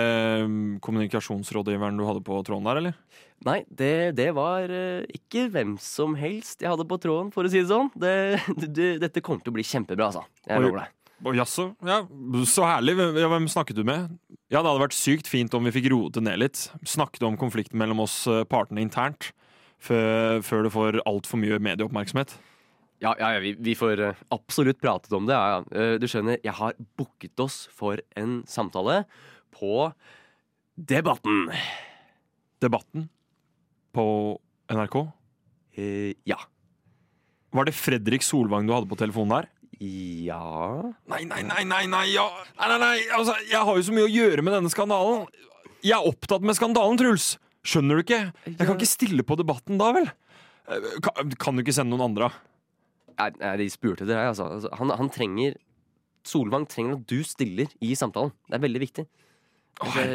mm, 0.48 0.78
kommunikasjonsrådgiveren 0.84 2.00
du 2.00 2.06
hadde 2.08 2.22
på 2.24 2.38
tråden 2.48 2.68
der, 2.68 2.80
eller? 2.80 2.98
Nei, 3.44 3.58
det, 3.68 4.16
det 4.16 4.30
var 4.38 4.72
eh, 4.72 5.04
ikke 5.16 5.50
hvem 5.52 5.76
som 5.84 6.16
helst 6.20 6.64
jeg 6.64 6.72
hadde 6.72 6.88
på 6.88 7.00
tråden, 7.04 7.32
for 7.36 7.48
å 7.48 7.52
si 7.52 7.60
det 7.60 7.72
sånn. 7.72 7.92
Det, 7.96 8.14
det, 8.80 8.90
dette 9.04 9.24
kommer 9.24 9.44
til 9.44 9.52
å 9.52 9.58
bli 9.58 9.68
kjempebra, 9.68 10.12
altså. 10.12 10.24
Jeg 10.48 10.64
lover 10.64 10.84
deg. 10.84 10.94
Jaså? 11.40 11.70
Ja, 11.88 12.02
så 12.48 12.68
herlig. 12.68 12.98
Hvem, 13.00 13.50
snakket 13.52 13.80
du 13.80 13.86
med? 13.88 14.12
Ja, 14.48 14.60
det 14.60 14.68
hadde 14.68 14.84
vært 14.84 15.00
sykt 15.00 15.32
fint 15.32 15.56
om 15.56 15.68
vi 15.68 15.76
fikk 15.76 15.92
roet 15.96 16.16
det 16.16 16.24
ned 16.28 16.44
litt. 16.44 16.68
Snakket 16.88 17.24
om 17.28 17.40
konflikten 17.40 17.80
mellom 17.80 18.04
oss 18.04 18.24
eh, 18.32 18.44
partene 18.48 18.84
internt. 18.84 19.32
Før, 19.86 20.42
før 20.46 20.66
det 20.66 20.74
får 20.74 21.00
altfor 21.06 21.42
mye 21.42 21.60
medieoppmerksomhet. 21.62 22.34
Ja, 23.04 23.12
ja, 23.20 23.34
ja 23.36 23.42
vi, 23.44 23.54
vi 23.60 23.76
får 23.78 24.02
eh, 24.02 24.22
absolutt 24.34 24.80
pratet 24.82 25.14
om 25.14 25.28
det. 25.30 25.36
Ja. 25.36 25.60
Eh, 25.76 25.96
du 26.02 26.08
skjønner, 26.10 26.40
jeg 26.44 26.56
har 26.58 26.78
booket 26.98 27.44
oss 27.44 27.66
for 27.76 28.02
en 28.18 28.40
samtale 28.50 29.04
på 29.56 29.90
Debatten. 30.76 31.52
Debatten 32.64 33.10
på 33.96 34.06
NRK. 34.74 34.98
Eh, 35.78 36.16
ja. 36.28 36.40
Var 37.56 37.70
det 37.70 37.76
Fredrik 37.78 38.26
Solvang 38.26 38.68
du 38.68 38.74
hadde 38.76 38.90
på 38.92 38.98
telefonen 39.00 39.38
der? 39.38 39.52
Ja 39.76 40.40
Nei, 41.12 41.26
nei, 41.28 41.42
nei, 41.44 41.66
nei, 41.68 41.82
nei, 41.92 42.06
ja. 42.14 42.24
nei, 42.56 42.68
nei, 42.72 42.78
nei. 42.80 43.00
Altså, 43.16 43.36
Jeg 43.44 43.60
har 43.68 43.76
jo 43.76 43.84
så 43.84 43.96
mye 43.96 44.08
å 44.08 44.12
gjøre 44.12 44.44
med 44.44 44.56
denne 44.56 44.72
skandalen. 44.72 45.26
Jeg 45.84 45.98
er 46.00 46.08
opptatt 46.08 46.46
med 46.48 46.56
skandalen, 46.58 47.00
Truls. 47.00 47.36
Skjønner 47.66 47.98
du 47.98 48.04
ikke? 48.06 48.20
Jeg 48.46 48.58
kan 48.62 48.76
ikke 48.78 48.90
stille 48.90 49.26
på 49.26 49.38
debatten 49.40 49.80
da, 49.82 49.92
vel? 49.96 50.10
Eh, 50.70 50.90
Kan, 51.06 51.32
kan 51.42 51.58
du 51.58 51.64
ikke 51.66 51.74
sende 51.76 51.96
noen 51.96 52.12
andre? 52.12 52.30
Nei, 53.16 53.30
nei, 53.40 53.54
de 53.64 53.70
spurte 53.72 54.06
det, 54.08 54.16
altså. 54.20 54.48
altså 54.58 54.72
han, 54.76 54.92
han 55.00 55.10
trenger 55.14 55.56
Solvang 56.26 56.66
trenger 56.68 56.98
at 56.98 57.04
du 57.08 57.20
stiller 57.24 57.70
i 57.86 57.92
samtalen. 57.96 58.32
Det 58.50 58.58
er 58.58 58.64
veldig 58.64 58.80
viktig. 58.82 59.04
Altså, 59.86 60.06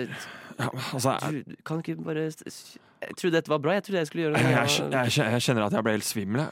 Ja, 0.60 0.66
altså, 0.92 1.12
jeg, 1.22 1.44
du, 1.46 1.54
kan 1.64 1.78
du 1.78 1.84
ikke 1.92 2.02
bare 2.04 2.24
Jeg 2.26 3.14
trodde 3.16 3.36
dette 3.36 3.48
var 3.52 3.60
bra. 3.62 3.76
Jeg 3.78 3.84
trodde 3.86 4.00
jeg 4.02 4.08
skulle 4.10 4.24
gjøre 4.26 4.40
jeg, 4.42 4.48
det. 4.50 4.56
jeg, 4.90 5.14
jeg, 5.16 5.30
jeg 5.36 5.44
kjenner 5.46 5.66
at 5.68 5.76
jeg 5.78 5.86
ble 5.86 5.94
helt 5.94 6.08
svimmel. 6.08 6.42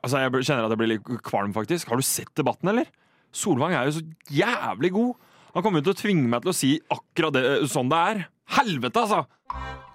Altså, 0.00 0.18
jeg 0.24 0.32
kjenner 0.48 0.66
at 0.66 0.74
jeg 0.74 0.80
blir 0.82 0.90
litt 0.90 1.12
kvalm, 1.24 1.54
faktisk. 1.56 1.88
Har 1.92 2.02
du 2.02 2.04
sett 2.04 2.32
debatten, 2.36 2.72
eller? 2.74 2.90
Solvang 3.34 3.72
er 3.78 3.88
jo 3.88 3.94
så 4.00 4.02
jævlig 4.34 4.90
god. 4.98 5.30
Han 5.54 5.62
kommer 5.62 5.78
jo 5.78 5.86
til 5.86 5.94
å 5.94 6.00
tvinge 6.00 6.26
meg 6.26 6.42
til 6.42 6.50
å 6.50 6.56
si 6.56 6.68
akkurat 6.90 7.34
det, 7.36 7.42
sånn 7.70 7.90
det 7.92 7.98
er. 8.10 8.22
Helvete, 8.56 9.04
altså! 9.04 9.20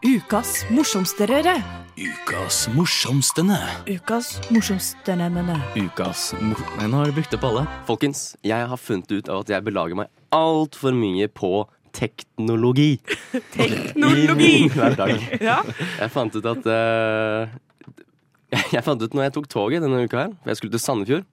Ukas 0.07 0.61
morsomste 0.71 1.25
røre. 1.27 1.57
Ukas 1.99 2.61
morsomstene. 2.71 3.57
Ukas 3.91 4.29
morsomste 4.55 5.17
nennene. 5.19 5.57
Ukas 5.75 6.29
mor... 6.39 6.61
nå 6.79 7.01
har 7.01 7.11
du 7.11 7.17
brukt 7.17 7.35
opp 7.35 7.43
alle? 7.49 7.65
Folkens, 7.89 8.21
jeg 8.47 8.69
har 8.71 8.79
funnet 8.79 9.11
ut 9.11 9.27
av 9.27 9.43
at 9.43 9.51
jeg 9.51 9.67
belager 9.67 9.99
meg 9.99 10.07
altfor 10.31 10.95
mye 10.95 11.27
på 11.27 11.51
teknologi. 11.91 12.93
Teknologi! 13.57 14.29
I 14.31 14.39
min 14.39 14.71
hverdag. 14.71 15.11
Ja. 15.49 15.59
Jeg 15.99 16.15
fant 16.15 16.39
ut 16.39 16.49
at 16.53 16.71
uh, 16.71 17.51
Jeg 18.77 18.85
fant 18.87 19.03
ut 19.03 19.11
når 19.11 19.27
jeg 19.27 19.35
tok 19.41 19.51
toget 19.51 19.83
denne 19.83 20.05
uka 20.07 20.23
her, 20.23 20.33
for 20.39 20.53
jeg 20.55 20.61
skulle 20.63 20.77
til 20.79 20.85
Sandefjord. 20.87 21.27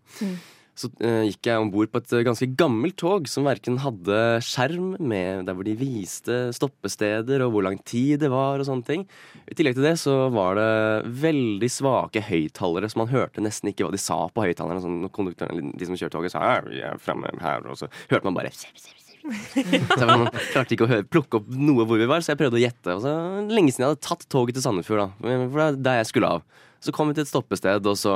Så 0.76 0.90
eh, 1.00 1.22
gikk 1.30 1.48
jeg 1.48 1.60
om 1.60 1.70
bord 1.72 1.88
på 1.92 2.00
et 2.02 2.10
eh, 2.18 2.24
ganske 2.26 2.48
gammelt 2.58 2.98
tog 3.00 3.28
som 3.32 3.46
verken 3.48 3.78
hadde 3.80 4.18
skjerm 4.44 4.90
med 5.00 5.46
der 5.48 5.56
hvor 5.56 5.64
de 5.64 5.72
viste 5.80 6.50
stoppesteder 6.56 7.44
og 7.46 7.54
hvor 7.54 7.64
lang 7.64 7.78
tid 7.88 8.20
det 8.20 8.30
var 8.32 8.60
og 8.60 8.68
sånne 8.68 8.84
ting. 8.84 9.06
I 9.48 9.56
tillegg 9.56 9.78
til 9.78 9.86
det 9.88 9.94
så 10.02 10.18
var 10.34 10.60
det 10.60 10.68
veldig 11.24 11.70
svake 11.72 12.20
høyttalere, 12.28 12.90
så 12.92 13.00
man 13.00 13.12
hørte 13.12 13.44
nesten 13.44 13.72
ikke 13.72 13.88
hva 13.88 13.94
de 13.94 14.02
sa 14.02 14.20
på 14.28 14.44
høyttalerne. 14.44 14.84
Sånn, 14.84 15.72
de 15.80 15.88
som 15.88 15.96
kjørte 15.96 16.18
toget, 16.18 16.36
sa 16.36 16.44
«Ja, 16.44 16.60
vi 16.68 16.84
er 16.84 17.00
fremme 17.00 17.32
her, 17.40 17.64
og 17.64 17.80
så 17.80 17.88
hørte 18.12 18.28
man 18.28 18.36
bare 18.36 18.52
så 19.98 20.06
man 20.06 20.28
klarte 20.52 20.76
ikke 20.76 20.86
å 20.86 20.90
høre, 20.90 21.06
plukke 21.10 21.40
opp 21.40 21.48
noe 21.50 21.86
hvor 21.88 21.98
vi 21.98 22.06
var, 22.06 22.22
så 22.22 22.30
jeg 22.32 22.40
prøvde 22.44 22.60
å 22.60 22.62
gjette. 22.62 22.94
Og 22.94 23.02
så, 23.02 23.14
lenge 23.50 23.72
siden 23.72 23.86
jeg 23.86 23.94
hadde 23.94 24.06
tatt 24.06 24.26
toget 24.30 24.54
til 24.54 24.62
Sandefjord, 24.62 25.02
da. 25.02 25.08
For 25.18 25.58
det 25.58 25.64
er 25.64 25.80
der 25.88 25.98
jeg 25.98 26.10
skulle 26.12 26.30
av. 26.36 26.44
Så 26.84 26.94
kom 26.94 27.10
vi 27.10 27.16
til 27.16 27.26
et 27.26 27.30
stoppested, 27.32 27.88
og 27.90 27.98
så 27.98 28.14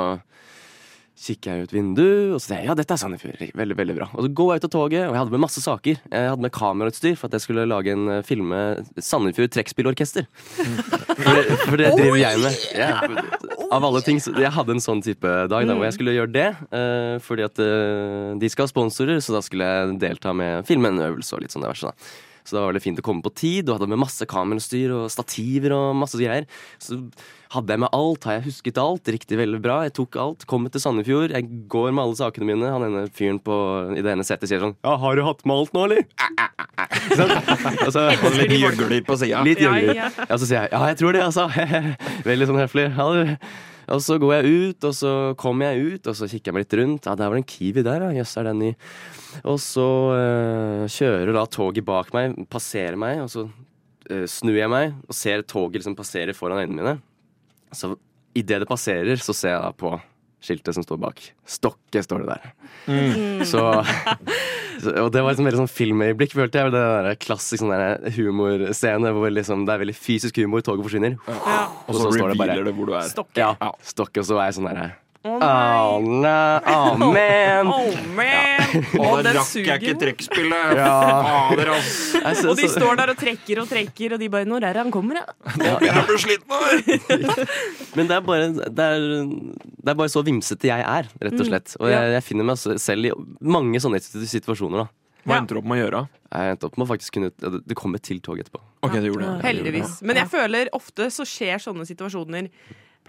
kikker 1.21 1.53
jeg 1.59 1.67
ut 1.69 1.73
vinduet, 1.75 2.31
og 2.33 2.39
så 2.41 2.47
sier 2.51 2.63
jeg 2.63 2.69
ja, 2.71 2.75
dette 2.79 2.95
er 2.97 3.01
Sandefjord. 3.03 3.41
Veldig, 3.61 3.77
veldig 3.77 3.97
bra. 3.99 4.07
Og 4.17 4.25
så 4.25 4.31
går 4.41 4.53
jeg 4.55 4.63
ut 4.63 4.67
av 4.69 4.73
toget, 4.75 5.03
og 5.05 5.13
jeg 5.13 5.21
hadde 5.21 5.35
med 5.35 5.43
masse 5.45 5.61
saker. 5.65 5.99
Jeg 6.09 6.31
hadde 6.33 6.45
med 6.47 6.53
kamerautstyr 6.57 7.19
for 7.21 7.29
at 7.29 7.37
jeg 7.37 7.45
skulle 7.45 7.67
lage 7.69 7.93
en 7.93 8.07
eh, 8.17 8.23
filme 8.25 8.61
Sandefjord 8.97 9.53
trekkspillorkester. 9.57 10.25
For, 11.21 11.37
det- 11.37 11.59
for 11.69 11.77
det 11.77 11.91
driver 11.99 12.17
jeg 12.17 12.39
med. 12.41 12.55
Ja, 12.75 12.95
av 13.77 13.85
alle 13.85 14.01
ting. 14.07 14.17
Jeg 14.25 14.51
hadde 14.57 14.73
en 14.73 14.81
sånn 14.83 15.03
type 15.05 15.29
dag 15.53 15.67
da, 15.69 15.75
hvor 15.77 15.85
jeg 15.85 15.97
skulle 15.99 16.15
gjøre 16.17 16.33
det. 16.33 16.47
eh, 16.73 17.19
fordi 17.23 17.45
at 17.45 17.61
eh, 17.61 18.31
de 18.41 18.49
skal 18.51 18.65
ha 18.65 18.73
sponsorer, 18.73 19.21
så 19.21 19.37
da 19.37 19.43
skulle 19.45 19.69
jeg 19.69 19.99
delta 20.01 20.33
med 20.35 20.65
filme 20.67 20.89
en 20.89 21.03
øvelse 21.11 21.37
og 21.37 21.45
litt 21.45 21.53
sånn 21.53 21.67
diverse. 21.67 21.93
da. 21.93 22.30
Så 22.51 22.59
da 22.59 22.65
var 22.67 22.75
det 22.75 22.83
fint 22.83 22.99
å 22.99 23.05
komme 23.07 23.23
på 23.23 23.31
tid, 23.39 23.69
og 23.71 23.79
hadde 23.79 23.87
med 23.93 24.01
masse 24.03 24.27
kamerastyr 24.27 24.91
og 24.97 25.05
stativer 25.15 25.71
og 25.77 25.95
masse 26.03 26.19
greier. 26.19 26.49
Så 26.83 26.99
hadde 27.55 27.75
jeg 27.77 27.83
med 27.83 27.91
alt, 27.95 28.27
har 28.27 28.37
jeg 28.41 28.45
husket 28.49 28.79
alt, 28.83 29.07
riktig 29.15 29.39
veldig 29.39 29.61
bra. 29.63 29.77
Jeg 29.87 29.95
tok 29.99 30.19
alt, 30.23 30.45
kom 30.51 30.67
til 30.71 30.83
Sandefjord, 30.83 31.31
jeg 31.35 31.47
går 31.71 31.89
med 31.95 32.03
alle 32.05 32.19
sakene 32.19 32.51
mine. 32.51 32.69
Han 32.75 32.87
ene 32.89 33.07
fyren 33.15 33.39
på, 33.43 33.55
i 33.95 34.03
det 34.03 34.13
ene 34.17 34.27
setet 34.27 34.51
sier 34.51 34.63
sånn 34.63 34.75
Ja, 34.87 34.97
har 35.03 35.19
du 35.19 35.23
hatt 35.27 35.47
med 35.47 35.57
alt 35.63 35.75
nå, 35.79 35.87
eller? 35.87 36.05
Ikke 37.01 37.19
sant? 37.23 37.51
Og 37.87 37.91
så- 37.95 38.07
Litt 38.41 38.55
gjøgler 38.59 39.03
på 39.07 39.17
sida. 39.21 39.43
Litt 39.47 39.63
gjøgler. 39.63 39.95
ja. 39.99 40.11
Ja, 40.21 40.37
så 40.39 40.47
sier 40.47 40.65
jeg 40.67 40.73
ja, 40.75 40.83
jeg 40.91 40.99
tror 41.01 41.15
det, 41.17 41.23
altså. 41.27 41.47
Veldig 42.31 42.51
sånn 42.51 42.61
høflig. 42.65 42.87
Ja, 42.97 43.11
du. 43.15 43.37
Og 43.91 44.03
så 44.05 44.19
går 44.23 44.35
jeg 44.37 44.51
ut, 44.51 44.87
og 44.87 44.95
så 44.95 45.13
kommer 45.41 45.71
jeg 45.71 45.97
ut, 45.97 46.11
og 46.11 46.19
så 46.19 46.29
kikker 46.31 46.51
jeg 46.51 46.57
meg 46.57 46.67
litt 46.67 46.77
rundt. 46.81 47.09
Ja, 47.09 47.17
der 47.19 47.31
var 47.31 47.39
det 47.39 47.43
en 47.43 47.51
Kiwi 47.51 47.85
der, 47.87 48.05
ja. 48.07 48.11
Jøss, 48.21 48.37
er 48.39 48.47
den 48.51 48.63
ny? 48.63 48.71
Og 49.43 49.59
så 49.63 49.87
øh, 50.15 50.85
kjører 50.91 51.33
da 51.35 51.47
toget 51.51 51.87
bak 51.87 52.13
meg, 52.17 52.37
passerer 52.53 52.99
meg, 53.01 53.25
og 53.25 53.33
så 53.33 53.47
eh, 54.11 54.27
snur 54.31 54.59
jeg 54.59 54.71
meg 54.71 54.95
og 55.07 55.17
ser 55.17 55.43
toget 55.49 55.81
liksom 55.81 55.99
passere 55.99 56.37
foran 56.37 56.63
øynene 56.63 56.79
mine. 56.79 56.97
Så 57.75 57.95
idet 58.39 58.63
det 58.63 58.71
passerer, 58.71 59.19
så 59.19 59.35
ser 59.35 59.57
jeg 59.57 59.65
da 59.65 59.75
på 59.75 59.95
skiltet 60.41 60.75
som 60.77 60.85
står 60.87 60.99
bak. 61.03 61.21
Stokke 61.49 62.03
står 62.05 62.25
det 62.25 62.37
der. 62.37 63.45
Så, 63.49 63.61
så 64.81 64.95
Og 65.05 65.11
det 65.13 65.21
var 65.23 65.35
liksom 65.35 65.49
veldig 65.49 65.61
sånn 65.63 65.73
filmøyeblikk, 65.73 66.33
følte 66.39 66.63
jeg. 66.63 66.73
Det 66.75 66.81
der 67.05 67.19
klassisk 67.21 67.61
sånn 67.65 67.75
humorscene 68.17 69.13
hvor 69.17 69.31
liksom, 69.33 69.67
det 69.69 69.75
er 69.77 69.83
veldig 69.85 69.97
fysisk 69.99 70.41
humor, 70.41 70.65
toget 70.65 70.87
forsvinner. 70.89 71.19
Og 71.29 71.93
så 71.99 72.09
står 72.09 72.33
det 72.33 72.41
bare- 72.41 72.57
revealer 72.57 72.71
det 72.71 72.75
hvor 72.79 72.89
du 72.91 72.97
er. 72.97 73.07
Stokke. 73.13 73.41
Ja, 73.45 73.73
Stokke, 73.85 74.23
og 74.25 74.29
så 74.31 74.41
er 74.41 74.49
jeg 74.51 74.61
sånn 74.61 74.71
derre 74.73 74.91
Å 75.21 75.33
Oh, 75.37 75.99
nei, 76.01 76.61
oh 76.65 76.95
man! 76.97 77.69
Oh, 77.69 77.97
man! 78.17 78.71
Ja. 78.73 79.01
Og 79.05 79.19
den 79.27 79.35
rakk 79.37 79.51
jeg 79.59 79.83
ikke 79.83 79.99
trekkspillet! 80.01 80.79
Ja. 80.79 80.95
Fader, 81.51 81.73
ass! 81.75 81.91
Synes- 82.15 82.47
Og 82.49 82.57
de 82.57 82.69
står 82.73 82.97
der 83.03 83.13
og 83.13 83.19
trekker 83.21 83.61
og 83.61 83.69
trekker, 83.69 84.15
og 84.17 84.23
de 84.23 84.31
bare 84.33 84.49
'Når 84.49 84.65
er 84.65 84.79
det 84.79 84.83
han 84.87 84.93
kommer', 84.95 85.21
da? 85.21 85.35
Ja, 85.61 85.77
ja. 85.91 86.07
jeg 86.09 86.23
sliten! 86.25 87.37
Men 88.01 88.09
det 88.09 88.17
er, 88.17 88.25
bare, 88.25 88.49
det, 88.49 88.81
er, 88.81 89.05
det 89.85 89.93
er 89.93 89.99
bare 90.01 90.09
så 90.09 90.25
vimsete 90.25 90.73
jeg 90.73 90.81
er, 90.89 91.13
rett 91.21 91.37
og 91.37 91.47
slett. 91.53 91.77
Og 91.81 91.91
jeg, 91.93 92.13
jeg 92.17 92.23
finner 92.25 92.49
meg 92.49 92.57
selv 92.81 93.05
i 93.05 93.13
mange 93.45 93.81
sånne 93.85 94.01
situasjoner. 94.01 94.87
da 94.87 94.89
Hva 95.29 95.43
endte 95.43 95.53
du 95.53 95.61
opp 95.61 95.69
med 95.69 95.83
å 95.83 95.85
gjøre? 95.85 96.05
Jeg 96.33 96.55
endte 96.57 96.65
opp 96.71 96.79
med 96.79 96.87
å 96.87 96.91
faktisk 96.97 97.19
kunne 97.19 97.61
Det 97.67 97.77
kom 97.77 97.95
et 97.99 98.03
til 98.09 98.23
tog 98.25 98.41
etterpå. 98.41 98.63
Ok, 98.87 98.95
det 98.97 99.11
gjorde 99.11 99.27
det. 99.27 99.41
Heldigvis. 99.45 99.99
Men 100.01 100.17
jeg 100.17 100.33
føler 100.33 100.73
ofte 100.73 101.11
så 101.13 101.29
skjer 101.29 101.61
sånne 101.61 101.85
situasjoner 101.85 102.49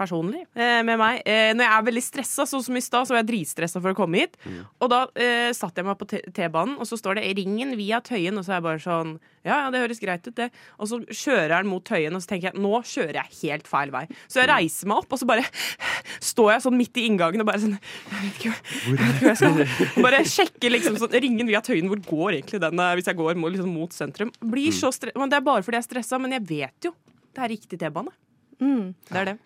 personlig 0.01 0.43
eh, 0.55 0.81
med 0.88 0.98
meg. 1.00 1.22
Eh, 1.25 1.51
når 1.55 1.67
jeg 1.67 1.74
er 1.75 1.88
veldig 1.89 2.03
stressa, 2.05 2.46
sånn 2.50 2.63
som 2.65 2.77
i 2.77 2.84
stad, 2.84 3.08
så 3.08 3.15
var 3.15 3.22
jeg 3.22 3.29
dritstressa 3.31 3.81
for 3.81 3.93
å 3.93 3.98
komme 3.98 4.24
hit. 4.24 4.39
Og 4.81 4.89
da 4.91 5.03
eh, 5.15 5.50
satt 5.55 5.77
jeg 5.77 5.88
meg 5.88 6.00
på 6.00 6.10
T-banen, 6.10 6.77
og 6.81 6.89
så 6.89 6.98
står 7.00 7.20
det 7.20 7.27
'Ringen 7.38 7.75
via 7.79 8.01
Tøyen', 8.03 8.39
og 8.39 8.48
så 8.48 8.55
er 8.55 8.60
jeg 8.60 8.67
bare 8.70 8.84
sånn 8.84 9.20
Ja, 9.41 9.65
ja, 9.65 9.70
det 9.74 9.79
høres 9.81 10.01
greit 10.01 10.27
ut, 10.27 10.36
det. 10.38 10.51
Og 10.77 10.86
så 10.86 11.00
kjører 11.10 11.55
den 11.55 11.72
mot 11.72 11.84
Tøyen, 11.86 12.13
og 12.13 12.22
så 12.22 12.29
tenker 12.29 12.51
jeg 12.51 12.62
nå 12.62 12.74
kjører 12.86 13.17
jeg 13.24 13.38
helt 13.41 13.70
feil 13.70 13.93
vei. 13.93 14.03
Så 14.29 14.41
jeg 14.43 14.51
reiser 14.51 14.89
meg 14.91 15.01
opp, 15.01 15.15
og 15.15 15.22
så 15.22 15.25
bare 15.29 15.46
står 16.31 16.51
jeg 16.53 16.65
sånn 16.67 16.77
midt 16.77 17.00
i 17.01 17.08
inngangen 17.10 17.41
og 17.41 17.50
bare 17.50 17.63
sånn 17.63 17.77
Jeg 17.77 18.20
vet 18.22 18.38
ikke, 18.38 18.53
jeg 18.53 18.98
vet 19.00 19.15
ikke 19.15 19.25
hva 19.25 19.34
jeg 19.34 19.41
skal. 19.41 20.03
Bare 20.05 20.24
sjekker 20.27 20.74
liksom 20.74 20.98
sånn 21.01 21.17
Ringen 21.25 21.50
via 21.50 21.62
Tøyen, 21.65 21.89
hvor 21.89 22.01
går 22.05 22.38
egentlig 22.38 22.62
den 22.62 22.81
eh, 22.81 22.93
hvis 23.00 23.10
jeg 23.10 23.17
går 23.17 23.39
mot, 23.41 23.53
liksom, 23.53 23.74
mot 23.74 23.96
sentrum? 23.96 24.34
Blir 24.41 24.74
så 24.75 24.91
stressa 24.93 25.27
Det 25.31 25.38
er 25.38 25.46
bare 25.46 25.65
fordi 25.65 25.79
jeg 25.79 25.86
er 25.86 25.89
stressa, 25.89 26.20
men 26.22 26.38
jeg 26.38 26.46
vet 26.50 26.89
jo 26.89 26.93
det 27.31 27.43
er 27.46 27.51
riktig 27.53 27.79
T-bane. 27.79 28.12
Det 29.08 29.20
er 29.22 29.31
det. 29.31 29.38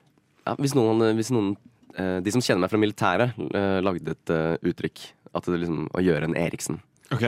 Ja, 0.45 0.55
hvis 0.61 0.75
noen, 0.77 1.01
hvis 1.17 1.31
noen 1.33 1.55
eh, 1.97 2.19
De 2.21 2.31
som 2.31 2.41
kjenner 2.43 2.65
meg 2.65 2.69
fra 2.73 2.79
militæret, 2.81 3.37
eh, 3.51 3.79
lagde 3.85 4.13
et 4.15 4.29
eh, 4.35 4.57
uttrykk. 4.71 5.05
At 5.35 5.47
det 5.49 5.61
liksom 5.63 5.87
Å 5.91 6.03
gjøre 6.05 6.29
en 6.29 6.35
Eriksen. 6.39 6.81
Ok, 7.13 7.21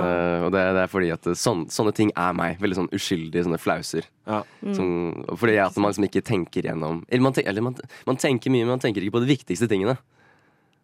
Eh, 0.00 0.42
og 0.44 0.50
det, 0.54 0.60
det 0.76 0.80
er 0.84 0.88
fordi 0.92 1.08
at 1.12 1.26
sånn, 1.36 1.66
sånne 1.72 1.92
ting 1.96 2.10
er 2.16 2.32
meg. 2.36 2.58
Veldig 2.60 2.76
sånn 2.78 2.90
uskyldige 2.96 3.44
sånne 3.46 3.58
flauser. 3.60 4.06
ja. 4.28 4.42
Som, 4.76 5.24
fordi 5.40 5.58
at 5.60 5.76
man 5.80 5.90
liksom 5.92 6.06
ikke 6.08 6.22
tenker 6.24 6.64
gjennom 6.68 7.02
Eller, 7.08 7.22
man, 7.24 7.34
eller 7.44 7.64
man, 7.64 7.76
man 8.08 8.16
tenker 8.20 8.52
mye, 8.52 8.64
men 8.64 8.74
man 8.76 8.82
tenker 8.82 9.02
ikke 9.04 9.16
på 9.18 9.22
de 9.24 9.30
viktigste 9.34 9.68
tingene. 9.68 9.96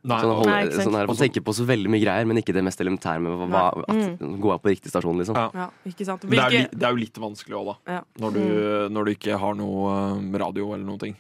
Nei, 0.07 0.21
Sånn, 0.23 0.33
holde, 0.39 0.51
Nei, 0.53 0.59
ikke 0.69 0.77
sant. 0.77 0.87
sånn 0.87 0.97
her, 1.01 1.09
man 1.11 1.17
tenker 1.19 1.43
på 1.43 1.53
så 1.57 1.65
veldig 1.67 1.91
mye 1.91 2.03
greier, 2.05 2.27
men 2.31 2.39
ikke 2.39 2.53
det 2.55 2.63
mest 2.63 2.79
elementære 2.85 3.23
med 3.25 3.41
hva, 3.41 3.63
hva, 3.75 3.87
at, 3.91 4.21
gå 4.45 4.53
av 4.55 4.61
på 4.63 4.71
riktig 4.71 4.93
stasjon, 4.93 5.19
liksom. 5.19 5.35
Ja. 5.41 5.49
Ja, 5.65 5.69
ikke 5.91 6.07
sant? 6.07 6.23
det, 6.23 6.29
er, 6.31 6.37
Hvilke, 6.37 6.61
li- 6.61 6.79
det 6.79 6.87
er 6.87 6.93
jo 6.95 7.01
litt 7.01 7.19
vanskelig 7.25 7.57
òg, 7.59 7.71
da. 7.73 7.77
Ja. 7.97 8.03
Når 8.23 8.37
du, 8.37 8.43
når 8.95 9.09
du 9.09 9.15
ikke 9.17 9.39
har 9.43 9.57
noe 9.59 9.97
eh, 10.21 10.39
radio 10.45 10.69
eller 10.77 10.87
noen 10.87 11.01
ting. 11.03 11.17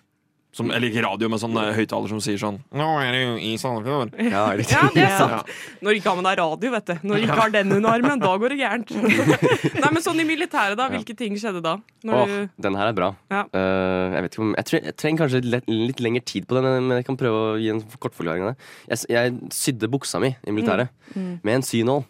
Som, 0.56 0.70
eller 0.72 0.88
ikke 0.88 1.02
radio, 1.04 1.28
men 1.28 1.36
sånn 1.36 1.52
høyttaler 1.76 2.08
som 2.08 2.20
sier 2.24 2.38
sånn 2.40 2.56
Nå 2.72 2.84
er 3.04 3.10
det 3.12 3.18
jo 3.20 3.32
i 3.44 3.50
Sandefjord. 3.60 4.14
Ja, 4.32 4.44
det 4.56 4.64
er 4.72 5.02
Ja. 5.02 5.18
sant. 5.20 5.50
Når 5.84 5.98
ikke 5.98 6.08
har 6.08 6.16
med 6.16 6.24
deg 6.30 6.38
radio, 6.40 6.70
vet 6.72 6.86
du. 6.88 6.94
Når 7.10 7.24
ikke 7.26 7.36
har 7.42 7.52
den 7.52 7.74
under 7.76 7.90
armen, 7.92 8.22
da 8.22 8.30
går 8.40 8.54
det 8.54 8.58
gærent. 8.62 8.94
Nei, 9.82 9.90
men 9.92 10.00
sånn 10.06 10.22
i 10.22 10.24
militæret, 10.24 10.78
da. 10.80 10.86
Hvilke 10.94 11.12
ting 11.18 11.36
skjedde 11.36 11.60
da? 11.66 11.74
Når 12.08 12.16
Åh, 12.22 12.32
du 12.32 12.64
den 12.68 12.78
her 12.80 12.88
er 12.88 12.96
bra. 12.96 13.10
Ja. 13.34 13.42
Uh, 13.52 14.16
jeg 14.16 14.24
vet 14.26 14.32
ikke 14.38 14.44
om 14.46 14.54
Jeg, 14.56 14.68
tre, 14.70 14.80
jeg 14.88 14.96
trenger 15.02 15.22
kanskje 15.26 15.42
litt, 15.44 15.68
litt 15.68 16.00
lengre 16.06 16.24
tid 16.32 16.48
på 16.48 16.56
den, 16.56 16.70
men 16.88 16.96
jeg 17.02 17.08
kan 17.10 17.20
prøve 17.20 17.42
å 17.50 17.56
gi 17.60 17.68
en 17.74 17.82
kortforklaring 18.00 18.46
av 18.48 18.54
det. 18.54 18.70
Jeg, 18.94 19.04
jeg 19.12 19.52
sydde 19.60 19.92
buksa 19.92 20.22
mi 20.24 20.32
i 20.40 20.54
militæret 20.56 20.88
med 21.20 21.52
en 21.58 21.66
synål. 21.66 22.06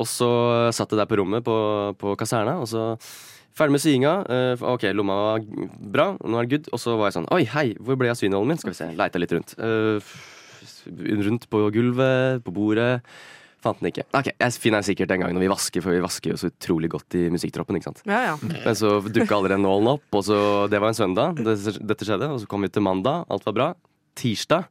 Og 0.00 0.08
så 0.08 0.28
satt 0.72 0.88
jeg 0.96 1.02
der 1.02 1.10
på 1.10 1.20
rommet 1.20 1.44
på, 1.44 1.58
på 2.00 2.14
kaserna, 2.16 2.56
og 2.64 2.70
så 2.70 2.94
Ferdig 3.52 3.74
med 3.74 3.82
syinga. 3.84 4.12
Uh, 4.24 4.64
ok, 4.72 4.86
lomma 4.96 5.16
var 5.26 5.42
bra, 5.92 6.06
nå 6.24 6.40
er 6.40 6.48
det 6.48 6.56
good. 6.56 6.72
Og 6.72 6.80
så 6.80 6.96
var 6.96 7.10
jeg 7.10 7.18
sånn 7.18 7.28
Oi, 7.36 7.42
hei, 7.52 7.66
hvor 7.80 7.98
ble 8.00 8.08
jeg 8.08 8.16
av 8.16 8.22
synålen 8.22 8.52
min? 8.54 8.60
Skal 8.60 8.72
vi 8.72 8.78
se. 8.80 8.88
Leita 8.96 9.20
litt 9.20 9.34
rundt. 9.36 9.54
Eh, 9.60 10.14
rundt 11.26 11.46
på 11.52 11.66
gulvet, 11.74 12.42
på 12.46 12.54
bordet. 12.56 13.02
Fant 13.62 13.78
den 13.78 13.92
ikke. 13.92 14.06
Ok, 14.18 14.32
Jeg 14.32 14.58
finner 14.58 14.80
den 14.80 14.88
sikkert 14.88 15.12
en 15.14 15.22
gang 15.22 15.34
når 15.36 15.44
vi 15.44 15.50
vasker, 15.52 15.84
for 15.84 15.94
vi 15.94 16.02
vasker 16.02 16.32
jo 16.32 16.38
så 16.40 16.48
utrolig 16.50 16.90
godt 16.90 17.14
i 17.14 17.28
musikktroppen. 17.30 17.78
ikke 17.78 17.92
sant? 17.92 18.02
Ja, 18.08 18.32
ja. 18.32 18.34
Men 18.40 18.78
så 18.78 18.96
dukka 19.04 19.36
aldri 19.36 19.54
den 19.54 19.62
nålen 19.62 19.92
opp, 19.92 20.08
og 20.10 20.24
så, 20.26 20.38
det 20.72 20.80
var 20.82 20.90
en 20.90 20.98
søndag. 20.98 21.38
Det, 21.38 21.54
dette 21.78 22.08
skjedde, 22.08 22.32
og 22.32 22.40
så 22.42 22.48
kom 22.50 22.66
vi 22.66 22.72
til 22.72 22.82
mandag. 22.82 23.28
Alt 23.30 23.46
var 23.46 23.58
bra. 23.58 23.68
Tirsdag. 24.18 24.66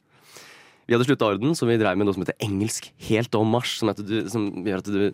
Vi 0.89 0.97
hadde 0.97 1.07
slutta 1.07 1.29
orden, 1.31 1.55
så 1.55 1.69
vi 1.69 1.77
drev 1.79 1.95
med 1.95 2.09
noe 2.09 2.17
som 2.17 2.25
heter 2.25 2.35
engelsk 2.43 2.89
helt 3.07 3.35
om 3.39 3.47
mars, 3.53 3.77
Som, 3.79 3.93
heter, 3.93 4.25
som 4.33 4.49
gjør 4.65 4.83
at 4.83 4.91
du, 4.91 5.05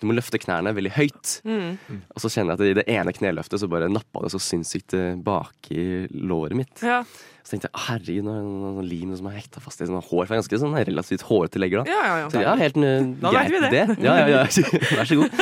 du 0.00 0.08
må 0.08 0.16
løfte 0.16 0.40
knærne 0.42 0.74
veldig 0.76 0.92
høyt. 0.96 1.36
Og 1.46 2.20
så 2.22 2.32
kjenner 2.32 2.54
jeg 2.54 2.58
at 2.58 2.66
i 2.66 2.76
det 2.80 2.86
ene 2.96 3.14
kneløftet 3.16 3.62
så 3.62 3.70
bare 3.70 3.88
nappa 3.92 4.24
det 4.24 4.34
så 4.34 4.42
sinnssykt 4.42 4.96
baki 4.96 5.24
bak 5.26 5.72
i 5.72 5.86
låret 6.26 6.56
mitt. 6.58 6.84
ja. 6.84 7.02
Så 7.46 7.52
tenkte 7.54 7.68
jeg 7.68 7.82
herregud, 7.84 8.24
nå 8.26 8.32
er 8.34 8.38
det 8.42 8.70
noe, 8.74 8.82
lim 8.82 9.10
som 9.14 9.26
er 9.30 9.36
hekta 9.36 9.60
fast 9.62 9.78
i 9.78 9.86
sånn 9.86 10.00
hår. 10.02 10.08
For 10.26 10.32
jeg 10.34 10.34
er 10.34 10.40
ganske 10.40 10.58
sånn 10.58 10.72
relativt 10.88 11.22
hårete 11.28 11.60
legger 11.62 11.84
da. 11.84 11.92
ja, 11.92 12.00
ja, 12.02 12.16
ja. 12.24 12.30
Så 12.32 12.40
ja. 12.42 12.54
helt 12.58 12.80
Da 13.22 13.30
greit 13.36 13.52
vi 13.54 13.60
det. 13.62 13.82
Ja, 14.02 14.16
ja, 14.18 14.24
ja. 14.32 14.40
Vær 14.98 15.06
så 15.06 15.18
god. 15.20 15.36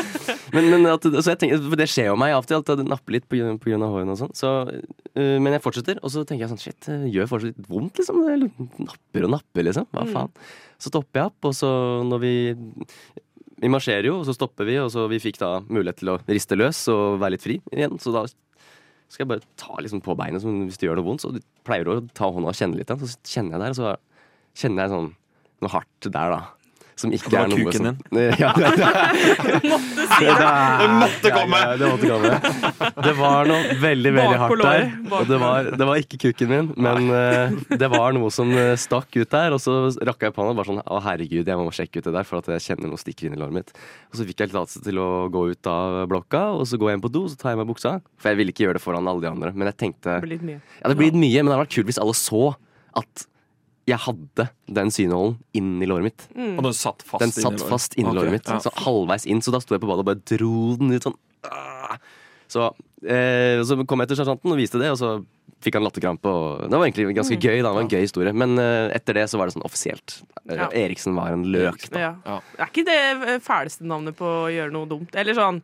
Men, 0.52 0.68
men 0.68 0.90
at, 0.90 1.08
så 1.16 1.32
jeg 1.32 1.40
tenker, 1.40 1.64
for 1.64 1.80
det 1.80 1.86
skjer 1.88 2.10
jo 2.10 2.18
meg 2.20 2.34
av 2.36 2.44
og 2.44 2.50
til, 2.50 2.60
at 2.60 2.82
det 2.82 2.84
napper 2.90 3.16
litt 3.16 3.24
på, 3.24 3.40
grunn- 3.40 3.86
av 3.88 3.96
hårene 3.96 4.12
og 4.12 4.20
sånn. 4.20 4.36
Så, 4.36 4.52
uh, 4.68 5.36
men 5.40 5.56
jeg 5.56 5.64
fortsetter, 5.64 6.02
og 6.04 6.12
så 6.12 6.26
tenker 6.28 6.44
jeg 6.44 6.52
sånn 6.52 6.60
shit, 6.60 6.90
det 6.90 7.14
gjør 7.14 7.30
fortsatt 7.32 7.54
litt 7.54 7.72
vondt, 7.72 8.02
liksom. 8.02 8.20
Det 8.20 8.68
napper 8.90 9.24
og 9.30 9.34
napper, 9.38 9.68
liksom. 9.70 9.88
Hva 9.96 10.04
faen. 10.12 10.36
Så 10.76 10.92
stopper 10.92 11.22
jeg 11.22 11.32
opp, 11.32 11.48
og 11.48 11.56
så 11.56 11.72
når 12.04 12.20
vi 12.20 12.34
Vi 13.62 13.70
marsjerer 13.70 14.08
jo, 14.08 14.18
og 14.20 14.26
så 14.28 14.34
stopper 14.34 14.66
vi, 14.68 14.78
og 14.82 14.90
så 14.92 15.06
vi 15.10 15.20
fikk 15.22 15.38
da 15.40 15.58
mulighet 15.62 16.00
til 16.00 16.10
å 16.14 16.18
riste 16.26 16.58
løs 16.58 16.80
og 16.92 17.20
være 17.22 17.36
litt 17.36 17.44
fri 17.44 17.58
igjen. 17.74 18.00
Så 18.02 18.14
da 18.14 18.24
skal 18.26 19.24
jeg 19.24 19.30
bare 19.30 19.46
ta 19.60 19.76
liksom 19.78 20.02
på 20.04 20.16
beinet 20.18 20.42
som 20.42 20.64
hvis 20.64 20.80
det 20.80 20.88
gjør 20.88 20.98
noe 21.00 21.08
vondt. 21.10 21.24
Så 21.24 21.30
pleier 21.66 21.86
du 21.86 21.92
å 21.94 22.00
ta 22.16 22.30
hånda 22.34 22.50
og 22.50 22.58
kjenne 22.58 22.80
litt. 22.80 22.90
Så 22.90 23.14
kjenner 23.36 23.56
jeg 23.56 23.62
der, 23.62 23.74
og 23.74 23.78
så 23.78 24.62
kjenner 24.64 24.84
jeg 24.84 24.94
sånn 24.94 25.10
noe 25.62 25.74
hardt 25.76 26.08
der, 26.10 26.34
da. 26.34 26.40
Som 26.94 27.10
ikke 27.14 27.30
Det 27.32 27.38
var 27.38 27.48
er 27.48 27.50
noe 27.50 27.64
kuken 27.66 27.86
som 27.88 28.18
Ja, 28.42 28.50
det, 28.54 28.68
det, 28.78 29.70
Måtte 29.72 30.04
si 30.12 30.28
det. 30.28 30.50
Det 30.80 30.88
måtte 30.94 31.32
komme! 31.34 31.58
Ja, 31.58 31.72
ja, 31.72 31.78
det 31.80 31.88
måtte 31.90 32.10
komme. 32.12 32.92
Det 33.08 33.14
var 33.18 33.50
noe 33.50 33.76
veldig, 33.82 34.12
veldig 34.18 34.38
hardt 34.44 34.62
der. 34.62 34.84
Og 35.10 35.26
det 35.30 35.38
var, 35.42 35.70
det 35.74 35.88
var 35.90 36.02
ikke 36.04 36.20
kuken 36.26 36.52
min, 36.52 36.70
men 36.86 37.10
uh, 37.10 37.74
det 37.74 37.90
var 37.90 38.14
noe 38.14 38.30
som 38.34 38.52
eh, 38.54 38.74
stakk 38.78 39.10
ut 39.18 39.30
der. 39.34 39.56
Og 39.56 39.62
så 39.62 39.74
rakka 40.06 40.30
jeg 40.30 40.36
på 40.36 40.42
hånda 40.44 40.54
og 40.54 40.60
bare 40.60 40.70
sånn 40.70 40.80
Å, 40.84 41.00
herregud, 41.08 41.50
jeg 41.50 41.58
må 41.58 41.74
sjekke 41.74 41.98
ut 41.98 42.08
det 42.08 42.14
der, 42.14 42.28
for 42.28 42.40
at 42.40 42.52
jeg 42.54 42.66
kjenner 42.68 42.92
noe 42.92 43.02
stikker 43.02 43.28
inn 43.28 43.36
i 43.36 43.42
låret 43.42 43.58
mitt. 43.58 43.74
Og 44.12 44.20
så 44.20 44.28
fikk 44.28 44.44
jeg 44.44 44.54
tillatelse 44.54 44.84
til 44.86 45.02
å 45.02 45.10
gå 45.34 45.46
ut 45.50 45.70
av 45.70 46.04
blokka, 46.10 46.46
og 46.60 46.66
så 46.70 46.78
går 46.78 46.92
jeg 46.92 47.00
inn 47.00 47.06
på 47.08 47.12
do, 47.14 47.26
så 47.30 47.40
tar 47.40 47.54
jeg 47.54 47.62
meg 47.64 47.70
buksa. 47.74 47.98
For 48.22 48.30
jeg 48.30 48.42
ville 48.42 48.54
ikke 48.54 48.68
gjøre 48.68 48.78
det 48.78 48.84
foran 48.86 49.10
alle 49.10 49.24
de 49.24 49.32
andre, 49.32 49.54
men 49.54 49.72
jeg 49.72 49.80
tenkte 49.82 50.20
Det 50.20 50.26
blir 50.28 50.36
litt 50.36 50.46
mye. 50.46 50.62
Ja, 50.78 50.90
det 50.92 50.98
blir 51.00 51.10
litt 51.10 51.22
mye, 51.26 51.42
men 51.42 51.50
det 51.50 51.56
hadde 51.56 51.66
vært 51.66 51.78
kult 51.78 51.90
hvis 51.90 52.02
alle 52.06 52.18
så 52.18 52.44
at 52.94 53.26
jeg 53.86 53.98
hadde 54.00 54.48
den 54.78 54.88
synålen 54.94 55.36
inni 55.54 55.86
låret 55.90 56.06
mitt. 56.08 56.26
Og 56.56 56.62
den 56.64 56.72
satt 56.76 57.02
fast 57.04 57.20
Den 57.20 57.30
inni 57.32 57.42
satt 57.44 57.58
låret. 57.60 57.68
fast 57.74 57.94
inni 58.00 58.14
låret 58.16 58.32
mitt. 58.32 58.46
ja. 58.48 58.58
Så 58.64 58.72
halvveis 58.84 59.26
inn, 59.26 59.40
så 59.44 59.52
da 59.52 59.60
sto 59.60 59.74
jeg 59.76 59.82
på 59.82 59.88
badet 59.90 60.04
og 60.04 60.08
bare 60.08 60.22
dro 60.24 60.76
den 60.80 60.92
ut 60.96 61.02
sånn. 61.04 61.16
ah. 61.50 61.96
Så, 62.48 62.70
eh, 63.04 63.60
så 63.64 63.76
kom 63.88 63.98
jeg 64.00 64.08
til 64.08 64.16
sersjanten 64.20 64.52
og 64.52 64.56
viste 64.60 64.78
det, 64.78 64.90
og 64.92 64.98
så 65.00 65.24
fikk 65.64 65.74
han 65.78 65.82
latterkrampe. 65.84 66.28
Og 66.28 66.68
det 66.70 66.76
var 66.78 66.86
egentlig 66.86 67.14
ganske 67.16 67.36
gøy. 67.40 67.62
da, 67.62 67.68
det 67.70 67.74
var 67.74 67.80
en 67.82 67.88
gøy 67.88 68.00
historie 68.04 68.32
Men 68.36 68.58
eh, 68.58 68.90
etter 68.94 69.14
det 69.14 69.24
så 69.32 69.38
var 69.40 69.46
det 69.48 69.54
sånn 69.56 69.64
offisielt. 69.64 70.22
Eh, 70.48 70.56
Ja. 70.56 70.68
Eriksen 70.70 71.14
var 71.16 71.32
en 71.32 71.44
løk. 71.44 71.88
Da. 71.90 71.98
Ja. 71.98 72.14
Ja. 72.24 72.40
Er 72.58 72.66
ikke 72.68 72.84
det 72.84 72.98
eh, 73.34 73.38
fæleste 73.40 73.82
navnet 73.82 74.14
på 74.16 74.24
å 74.28 74.52
gjøre 74.52 74.70
noe 74.72 74.86
dumt? 74.86 75.14
Eller 75.16 75.34
sånn 75.34 75.62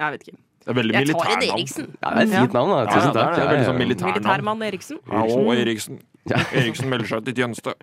Jeg 0.00 0.10
vet 0.18 0.22
ikke. 0.28 0.38
Det 0.62 0.70
er 0.70 0.74
veldig 0.78 0.92
Jeg 0.94 1.08
tar 1.10 1.30
en. 1.32 1.42
Eriksen. 1.42 1.86
Ja, 2.02 2.10
det 2.14 2.18
er 2.18 2.22
et 2.22 2.34
fint 2.40 2.52
navn, 2.54 2.70
da. 2.70 2.86
Tusen 2.86 3.12
takk. 3.12 3.34
sånn 3.34 3.44
Ja, 3.44 3.52
ja, 3.52 3.62
ja. 3.62 3.72
militærnavn. 3.78 4.14
Militærmann 4.14 4.62
Eriksen. 4.62 4.98
Og 5.10 5.52
Eriksen. 5.56 6.00
Ja. 6.30 6.38
Eriksen 6.58 6.90
melder 6.92 7.08
seg 7.10 7.24
til 7.26 7.38
tjeneste. 7.42 7.74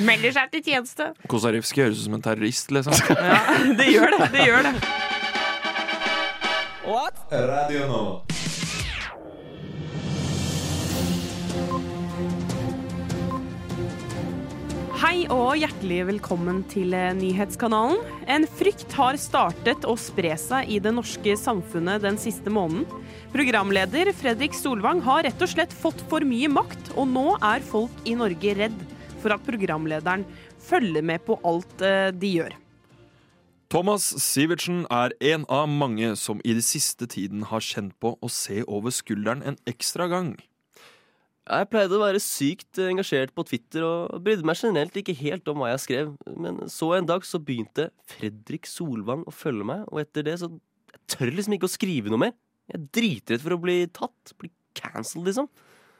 Melder 0.00 0.36
seg 0.36 0.52
til 0.54 0.64
tjeneste. 0.64 1.10
Kosarivskij 1.30 1.88
høres 1.88 2.00
ut 2.00 2.08
som 2.08 2.18
en 2.18 2.24
terrorist, 2.24 2.72
liksom. 2.74 2.96
Ja, 3.10 3.40
det 3.76 3.90
gjør 3.92 4.16
det. 4.16 4.30
Det 4.36 4.46
gjør 4.48 4.70
det. 4.70 4.76
Radio 7.34 7.86
Nova. 7.88 8.33
Hei 15.04 15.26
og 15.28 15.58
hjertelig 15.60 15.98
velkommen 16.08 16.62
til 16.72 16.94
eh, 16.96 17.10
Nyhetskanalen. 17.12 17.98
En 18.24 18.46
frykt 18.48 18.94
har 18.96 19.18
startet 19.20 19.84
å 19.84 19.92
spre 20.00 20.30
seg 20.40 20.70
i 20.72 20.78
det 20.80 20.94
norske 20.96 21.34
samfunnet 21.36 22.00
den 22.00 22.16
siste 22.16 22.48
måneden. 22.48 22.86
Programleder 23.34 24.08
Fredrik 24.16 24.56
Solvang 24.56 25.02
har 25.04 25.26
rett 25.26 25.44
og 25.44 25.50
slett 25.52 25.76
fått 25.76 26.00
for 26.08 26.24
mye 26.24 26.48
makt, 26.48 26.94
og 26.96 27.10
nå 27.12 27.26
er 27.36 27.66
folk 27.68 28.08
i 28.08 28.14
Norge 28.16 28.54
redd 28.56 28.80
for 29.20 29.36
at 29.36 29.44
programlederen 29.44 30.24
følger 30.70 31.04
med 31.04 31.20
på 31.28 31.36
alt 31.44 31.84
eh, 31.84 32.08
de 32.08 32.32
gjør. 32.38 32.56
Thomas 33.76 34.08
Sivertsen 34.24 34.86
er 34.88 35.12
en 35.34 35.44
av 35.52 35.68
mange 35.68 36.14
som 36.16 36.40
i 36.48 36.56
den 36.56 36.64
siste 36.64 37.04
tiden 37.12 37.44
har 37.52 37.60
kjent 37.60 37.92
på 38.00 38.16
å 38.24 38.32
se 38.32 38.62
over 38.64 38.96
skulderen 39.04 39.44
en 39.44 39.60
ekstra 39.68 40.08
gang. 40.08 40.32
Jeg 41.44 41.68
pleide 41.68 41.92
å 41.92 42.00
være 42.00 42.20
sykt 42.24 42.78
engasjert 42.80 43.34
på 43.36 43.44
Twitter 43.44 43.84
og 43.84 44.22
brydde 44.24 44.46
meg 44.48 44.56
generelt 44.56 44.94
ikke 44.96 45.16
helt 45.18 45.48
om 45.52 45.60
hva 45.60 45.74
jeg 45.74 45.82
skrev, 45.82 46.12
men 46.40 46.62
så 46.72 46.94
en 46.96 47.08
dag 47.08 47.26
så 47.28 47.36
begynte 47.36 47.90
Fredrik 48.08 48.64
Solvang 48.68 49.26
å 49.28 49.34
følge 49.34 49.66
meg, 49.68 49.82
og 49.92 50.00
etter 50.00 50.24
det 50.24 50.38
så 50.40 50.48
jeg 50.48 51.02
tør 51.12 51.34
liksom 51.36 51.56
ikke 51.58 51.68
å 51.68 51.74
skrive 51.74 52.12
noe 52.12 52.22
mer. 52.22 52.32
Jeg 52.70 52.78
er 52.78 52.86
dritredd 52.96 53.42
for 53.42 53.56
å 53.56 53.60
bli 53.60 53.76
tatt, 53.92 54.32
bli 54.40 54.48
cancelled, 54.78 55.26
liksom. 55.28 55.50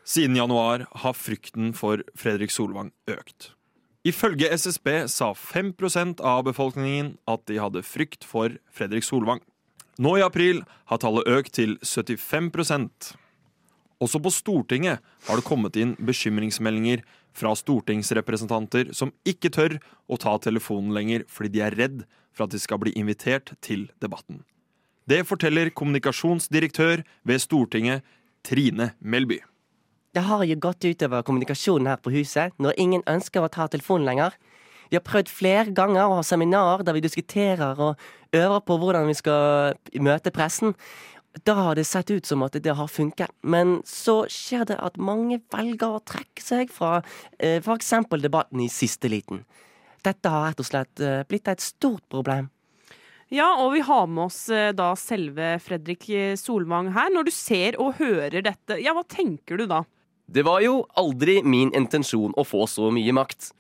Siden 0.08 0.38
januar 0.38 0.86
har 1.02 1.16
frykten 1.16 1.74
for 1.76 2.00
Fredrik 2.16 2.52
Solvang 2.52 2.94
økt. 3.12 3.50
Ifølge 4.04 4.48
SSB 4.52 5.06
sa 5.12 5.30
5% 5.36 6.20
av 6.24 6.44
befolkningen 6.48 7.14
at 7.28 7.44
de 7.48 7.60
hadde 7.60 7.84
frykt 7.84 8.24
for 8.28 8.56
Fredrik 8.72 9.04
Solvang. 9.04 9.44
Nå 10.00 10.16
i 10.18 10.24
april 10.24 10.64
har 10.88 11.00
tallet 11.04 11.28
økt 11.30 11.54
til 11.56 11.76
75 11.84 12.50
Også 14.02 14.20
på 14.22 14.32
Stortinget 14.34 15.02
har 15.28 15.38
det 15.38 15.46
kommet 15.46 15.76
inn 15.78 15.94
bekymringsmeldinger 16.02 17.04
fra 17.34 17.54
stortingsrepresentanter 17.58 18.92
som 18.94 19.12
ikke 19.26 19.50
tør 19.54 19.78
å 20.06 20.18
ta 20.20 20.34
telefonen 20.42 20.94
lenger 20.94 21.26
fordi 21.30 21.56
de 21.56 21.64
er 21.66 21.78
redd 21.78 22.04
for 22.34 22.46
at 22.46 22.54
de 22.54 22.60
skal 22.62 22.80
bli 22.82 22.94
invitert 22.98 23.54
til 23.62 23.88
debatten. 24.02 24.42
Det 25.06 25.20
forteller 25.28 25.70
kommunikasjonsdirektør 25.76 27.04
ved 27.28 27.42
Stortinget, 27.42 28.04
Trine 28.44 28.92
Melby. 29.00 29.38
Det 30.14 30.22
har 30.22 30.44
jo 30.46 30.56
gått 30.62 30.84
utover 30.84 31.24
kommunikasjonen 31.26 31.88
her 31.90 32.00
på 32.00 32.12
huset, 32.14 32.54
når 32.62 32.76
ingen 32.78 33.02
ønsker 33.10 33.42
å 33.42 33.50
ta 33.52 33.66
telefonen 33.68 34.06
lenger. 34.06 34.36
Vi 34.90 34.98
har 34.98 35.04
prøvd 35.04 35.30
flere 35.32 35.72
ganger 35.74 36.06
å 36.06 36.20
ha 36.20 36.24
seminar 36.26 36.84
der 36.86 36.94
vi 36.94 37.02
diskuterer 37.02 37.80
og 37.82 38.00
øver 38.36 38.60
på 38.62 38.76
hvordan 38.78 39.08
vi 39.08 39.16
skal 39.18 39.74
møte 39.98 40.32
pressen. 40.34 40.74
Da 41.42 41.54
har 41.58 41.74
det 41.74 41.84
sett 41.84 42.10
ut 42.10 42.26
som 42.26 42.44
at 42.46 42.54
det 42.62 42.76
har 42.78 42.88
funket, 42.88 43.32
men 43.42 43.80
så 43.88 44.22
skjer 44.30 44.68
det 44.70 44.76
at 44.78 45.00
mange 45.02 45.40
velger 45.50 45.96
å 45.96 46.02
trekke 46.06 46.42
seg 46.42 46.70
fra 46.70 47.00
eh, 47.38 47.58
for 47.64 47.74
eksempel 47.74 48.22
debatten 48.22 48.62
i 48.62 48.70
siste 48.70 49.10
liten. 49.10 49.42
Dette 50.06 50.30
har 50.30 50.46
rett 50.46 50.62
og 50.62 50.68
slett 50.68 51.02
eh, 51.02 51.24
blitt 51.26 51.50
et 51.50 51.64
stort 51.64 52.04
problem. 52.12 52.52
Ja, 53.34 53.48
og 53.64 53.72
vi 53.74 53.82
har 53.82 54.06
med 54.06 54.28
oss 54.28 54.44
eh, 54.52 54.70
da 54.76 54.92
selve 55.00 55.56
Fredrik 55.64 56.06
Solvang 56.38 56.92
her. 56.94 57.10
Når 57.10 57.26
du 57.26 57.32
ser 57.34 57.80
og 57.82 57.98
hører 57.98 58.44
dette, 58.44 58.78
ja, 58.78 58.94
hva 58.94 59.02
tenker 59.02 59.58
du 59.58 59.66
da? 59.66 59.82
Det 60.30 60.44
var 60.46 60.62
jo 60.62 60.84
aldri 60.96 61.40
min 61.42 61.74
intensjon 61.74 62.36
å 62.38 62.46
få 62.46 62.68
så 62.70 62.92
mye 62.94 63.16
makt. 63.16 63.50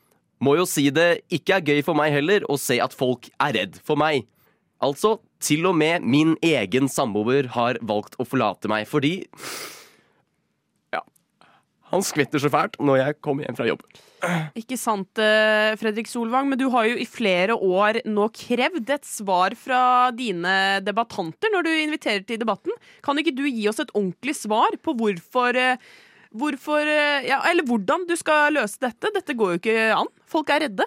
Må 0.44 0.54
jo 0.60 0.68
si 0.68 0.86
det 0.94 1.24
ikke 1.32 1.58
er 1.58 1.66
gøy 1.74 1.82
for 1.86 1.98
meg 1.98 2.14
heller 2.14 2.46
å 2.50 2.56
se 2.60 2.78
at 2.82 2.94
folk 2.94 3.26
er 3.42 3.58
redd 3.58 3.82
for 3.82 3.98
meg. 3.98 4.28
Altså, 4.82 5.18
til 5.44 5.66
og 5.68 5.76
med 5.78 6.02
min 6.02 6.34
egen 6.44 6.88
samboer 6.90 7.46
har 7.54 7.78
valgt 7.84 8.16
å 8.18 8.26
forlate 8.26 8.70
meg 8.70 8.88
fordi 8.90 9.20
Ja. 10.92 11.02
Han 11.92 12.02
skvetter 12.02 12.42
så 12.42 12.50
fælt 12.52 12.80
når 12.80 13.00
jeg 13.00 13.20
kommer 13.22 13.46
hjem 13.46 13.56
fra 13.56 13.68
jobb. 13.68 13.84
Ikke 14.56 14.78
sant, 14.80 15.18
eh, 15.20 15.74
Fredrik 15.76 16.08
Solvang, 16.08 16.48
men 16.48 16.58
du 16.58 16.70
har 16.72 16.86
jo 16.88 16.96
i 16.96 17.04
flere 17.04 17.56
år 17.56 18.00
nå 18.08 18.30
krevd 18.32 18.88
et 18.94 19.04
svar 19.04 19.54
fra 19.58 20.10
dine 20.16 20.80
debattanter 20.80 21.52
når 21.52 21.66
du 21.66 21.70
inviterer 21.74 22.24
til 22.26 22.40
debatten. 22.40 22.72
Kan 23.04 23.20
ikke 23.20 23.36
du 23.36 23.44
gi 23.44 23.68
oss 23.68 23.80
et 23.80 23.92
ordentlig 23.92 24.34
svar 24.38 24.76
på 24.82 24.96
hvorfor 24.96 25.60
eh, 25.60 25.76
Hvorfor, 26.34 26.82
eh, 26.82 27.28
ja, 27.28 27.36
eller 27.46 27.62
hvordan 27.62 28.08
du 28.08 28.16
skal 28.18 28.56
løse 28.56 28.80
dette? 28.82 29.06
Dette 29.14 29.36
går 29.38 29.52
jo 29.52 29.58
ikke 29.60 29.82
an. 29.94 30.08
Folk 30.26 30.48
er 30.50 30.64
redde. 30.64 30.82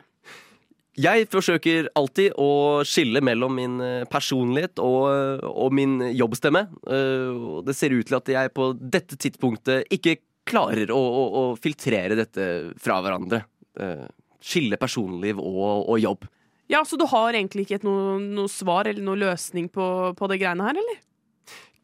Jeg 0.98 1.28
forsøker 1.30 1.92
alltid 1.98 2.34
å 2.42 2.82
skille 2.88 3.22
mellom 3.22 3.54
min 3.54 3.76
eh, 3.86 4.06
personlighet 4.10 4.80
og, 4.82 5.44
og 5.46 5.76
min 5.78 6.00
jobbstemme. 6.18 6.64
Eh, 6.90 7.44
Det 7.68 7.76
ser 7.78 7.94
ut 7.94 8.08
til 8.10 8.18
at 8.18 8.32
jeg 8.34 8.54
på 8.56 8.72
dette 8.82 9.20
tidspunktet 9.20 9.92
ikke 9.94 10.16
klarer 10.48 10.90
å, 10.96 10.98
å, 10.98 11.24
å 11.28 11.44
filtrere 11.62 12.18
dette 12.18 12.48
fra 12.82 12.98
hverandre. 13.06 13.44
Eh, 13.80 14.08
Skille 14.48 14.78
personliv 14.80 15.40
og, 15.42 15.86
og 15.90 15.98
jobb. 16.00 16.26
Ja, 16.72 16.82
Så 16.86 16.98
du 16.98 17.06
har 17.10 17.34
egentlig 17.36 17.66
ikke 17.66 17.80
et 17.82 17.86
noe, 17.88 18.18
noe 18.22 18.50
svar 18.52 18.88
eller 18.90 19.04
noe 19.04 19.20
løsning 19.22 19.70
på, 19.74 19.86
på 20.18 20.30
det 20.32 20.38
greiene 20.42 20.66
her, 20.66 20.78
eller? 20.82 21.00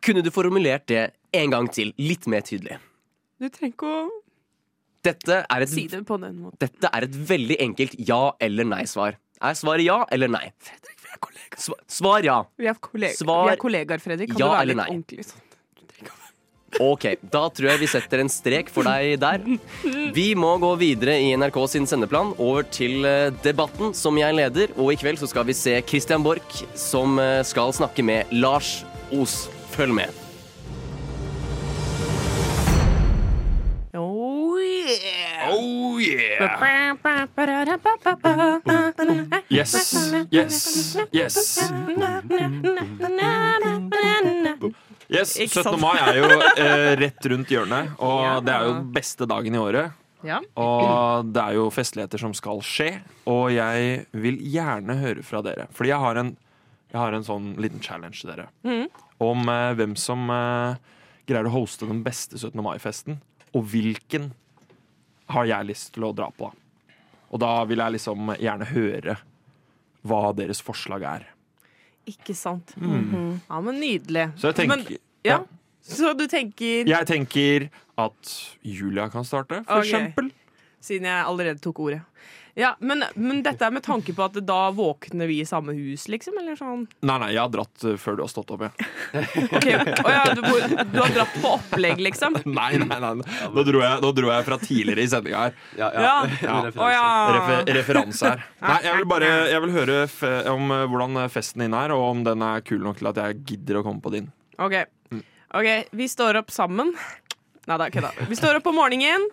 Kunne 0.03 0.23
du 0.25 0.29
formulert 0.33 0.85
det 0.91 1.05
en 1.37 1.53
gang 1.53 1.69
til, 1.71 1.93
litt 2.01 2.25
mer 2.29 2.41
tydelig? 2.45 2.77
Du 3.41 3.47
trenger 3.49 3.73
ikke 3.75 3.89
å 3.89 4.03
Dette 5.03 5.41
er 5.43 5.65
et, 5.65 5.69
si 5.69 5.85
det 5.91 5.99
dette 6.63 6.89
er 6.93 7.03
et 7.09 7.15
veldig 7.33 7.57
enkelt 7.59 7.95
ja- 8.07 8.33
eller 8.39 8.63
nei-svar. 8.63 9.17
Er 9.43 9.53
svaret 9.59 9.83
ja 9.83 10.05
eller 10.15 10.31
nei? 10.31 10.45
Fredrik, 10.63 10.99
vi 11.03 11.09
er 11.11 11.19
kollegaer. 11.19 11.59
Sva- 11.59 11.81
Svar 11.91 12.23
ja. 12.23 12.37
Vi 12.57 12.67
er, 12.71 12.77
kollegaer. 12.79 13.17
Svar 13.19 13.47
vi 13.49 13.51
er 13.57 13.59
kollegaer, 13.65 13.99
Fredrik. 13.99 14.29
Kan 14.31 14.39
ja 14.39 14.45
du 14.47 14.51
være 14.53 14.61
eller 14.61 14.73
litt 14.73 14.83
nei? 14.83 14.93
ordentlig 14.95 15.25
sånn? 15.27 15.49
Ok, 16.81 17.03
da 17.29 17.43
tror 17.53 17.69
jeg 17.69 17.81
vi 17.83 17.87
setter 17.91 18.23
en 18.23 18.31
strek 18.33 18.71
for 18.73 18.87
deg 18.87 19.19
der. 19.21 19.43
Vi 20.15 20.33
må 20.33 20.55
gå 20.57 20.71
videre 20.81 21.19
i 21.21 21.29
NRK 21.37 21.59
sin 21.69 21.85
sendeplan 21.85 22.31
over 22.41 22.65
til 22.65 23.05
eh, 23.05 23.29
Debatten, 23.45 23.93
som 23.93 24.17
jeg 24.17 24.33
leder. 24.39 24.73
Og 24.81 24.89
i 24.89 24.97
kveld 24.97 25.21
så 25.21 25.29
skal 25.29 25.45
vi 25.45 25.53
se 25.53 25.75
Christian 25.85 26.25
Borch, 26.25 26.63
som 26.73 27.19
eh, 27.21 27.43
skal 27.45 27.75
snakke 27.77 28.01
med 28.01 28.33
Lars 28.33 28.79
Os. 29.13 29.43
Følg 29.77 29.93
med. 30.01 30.22
Yeah! 36.03 36.57
Yes, 39.49 39.73
yes, 40.31 40.97
yes. 41.11 41.37
Yes, 45.13 45.35
17. 45.37 45.75
mai 45.81 45.97
er 46.01 46.17
jo 46.17 46.29
eh, 46.57 46.93
rett 46.97 47.27
rundt 47.29 47.51
hjørnet, 47.53 47.91
og 48.01 48.45
det 48.47 48.53
er 48.55 48.69
jo 48.69 48.77
beste 48.95 49.27
dagen 49.29 49.55
i 49.55 49.61
året. 49.61 49.99
Ja. 50.23 50.39
Og 50.55 51.27
det 51.35 51.41
er 51.43 51.57
jo 51.57 51.67
festligheter 51.73 52.21
som 52.21 52.33
skal 52.37 52.63
skje, 52.65 52.89
og 53.29 53.51
jeg 53.53 54.05
vil 54.15 54.39
gjerne 54.53 54.95
høre 55.01 55.25
fra 55.27 55.43
dere. 55.45 55.67
Fordi 55.75 55.91
jeg 55.91 55.99
har 56.05 56.21
en, 56.21 56.31
jeg 56.93 56.99
har 57.01 57.17
en 57.17 57.27
sånn 57.27 57.51
liten 57.61 57.83
challenge 57.83 58.21
til 58.21 58.31
dere. 58.31 58.47
Mhm. 58.65 58.87
Om 59.23 59.49
eh, 59.51 59.73
hvem 59.79 59.93
som 59.99 60.23
eh, 60.33 60.79
greier 61.29 61.47
å 61.47 61.53
hoste 61.53 61.87
den 61.87 62.01
beste 62.03 62.39
17. 62.39 62.57
mai-festen. 62.63 63.19
Og 63.53 63.67
hvilken 63.69 64.31
har 65.33 65.49
jeg 65.49 65.69
lyst 65.69 65.93
til 65.95 66.07
å 66.07 66.13
dra 66.15 66.29
på. 66.33 66.49
Og 67.33 67.41
da 67.41 67.53
vil 67.65 67.81
jeg 67.81 67.97
liksom 67.97 68.33
gjerne 68.37 68.69
høre 68.69 69.17
hva 70.05 70.21
deres 70.37 70.61
forslag 70.63 71.05
er. 71.07 71.27
Ikke 72.09 72.35
sant. 72.35 72.75
Mm. 72.77 73.39
Ja, 73.47 73.59
men 73.63 73.79
nydelig. 73.79 74.27
Så 74.37 74.51
jeg 74.51 74.59
tenker 74.61 74.75
Men, 74.75 75.01
ja. 75.23 75.39
Så 75.83 76.13
du 76.15 76.25
tenker 76.31 76.87
Jeg 76.87 77.07
tenker 77.07 77.69
at 77.99 78.33
Julia 78.63 79.09
kan 79.11 79.25
starte, 79.27 79.61
for 79.67 79.83
okay. 79.83 79.89
eksempel. 79.89 80.29
Siden 80.83 81.07
jeg 81.07 81.23
allerede 81.23 81.63
tok 81.63 81.79
ordet. 81.79 82.01
Ja, 82.55 82.75
men, 82.79 83.01
men 83.15 83.39
dette 83.41 83.65
er 83.65 83.71
med 83.73 83.81
tanke 83.81 84.13
på 84.13 84.21
at 84.27 84.35
da 84.45 84.57
våkner 84.77 85.25
vi 85.25 85.39
i 85.41 85.45
samme 85.47 85.73
hus, 85.73 86.03
liksom? 86.11 86.35
Eller 86.37 86.53
sånn? 86.59 86.83
Nei, 87.01 87.15
nei, 87.23 87.29
jeg 87.33 87.41
har 87.41 87.49
dratt 87.49 87.85
eh, 87.89 87.95
før 87.97 88.19
du 88.19 88.21
har 88.21 88.29
stått 88.29 88.51
opp, 88.53 88.61
jeg. 88.67 88.89
okay. 89.47 89.79
Oh, 90.03 90.11
ja, 90.13 90.21
du, 90.37 90.43
du 90.43 90.99
har 90.99 91.15
dratt 91.15 91.33
på 91.41 91.53
opplegg, 91.55 92.03
liksom? 92.05 92.37
Nei, 92.59 92.75
nei, 92.77 92.99
nei. 93.01 93.13
Nå 93.55 93.65
dro 93.65 93.81
jeg, 93.81 94.03
nå 94.05 94.11
dro 94.13 94.29
jeg 94.29 94.45
fra 94.51 94.59
tidligere 94.61 95.01
i 95.01 95.09
sendinga 95.09 95.47
her. 95.47 95.57
Ja, 95.79 95.89
Ja. 95.97 96.13
Ja. 96.43 96.59
Å 96.69 96.91
ja. 96.93 97.07
Refer, 97.39 97.73
referanse 97.79 98.35
her. 98.35 98.45
Nei, 98.67 98.79
jeg 98.85 98.99
vil 98.99 99.09
bare 99.15 99.31
jeg 99.49 99.65
vil 99.65 99.75
høre 99.79 99.99
om 100.53 100.75
eh, 100.77 100.85
hvordan 100.93 101.23
festen 101.33 101.65
din 101.65 101.79
er, 101.79 101.95
og 101.97 102.05
om 102.11 102.21
den 102.27 102.45
er 102.45 102.61
kul 102.67 102.83
nok 102.85 103.01
til 103.01 103.09
at 103.15 103.23
jeg 103.23 103.41
gidder 103.49 103.81
å 103.81 103.87
komme 103.87 104.03
på 104.03 104.13
din. 104.13 104.29
OK. 104.61 104.77
Mm. 105.09 105.25
Ok, 105.57 105.71
Vi 105.97 106.05
står 106.09 106.43
opp 106.43 106.53
sammen. 106.53 106.93
Nei 107.69 107.79
da, 107.79 107.87
kødda. 107.91 108.11
Vi 108.27 108.35
står 108.35 108.59
opp 108.59 108.67
om 108.67 108.75
morgenen. 108.75 109.29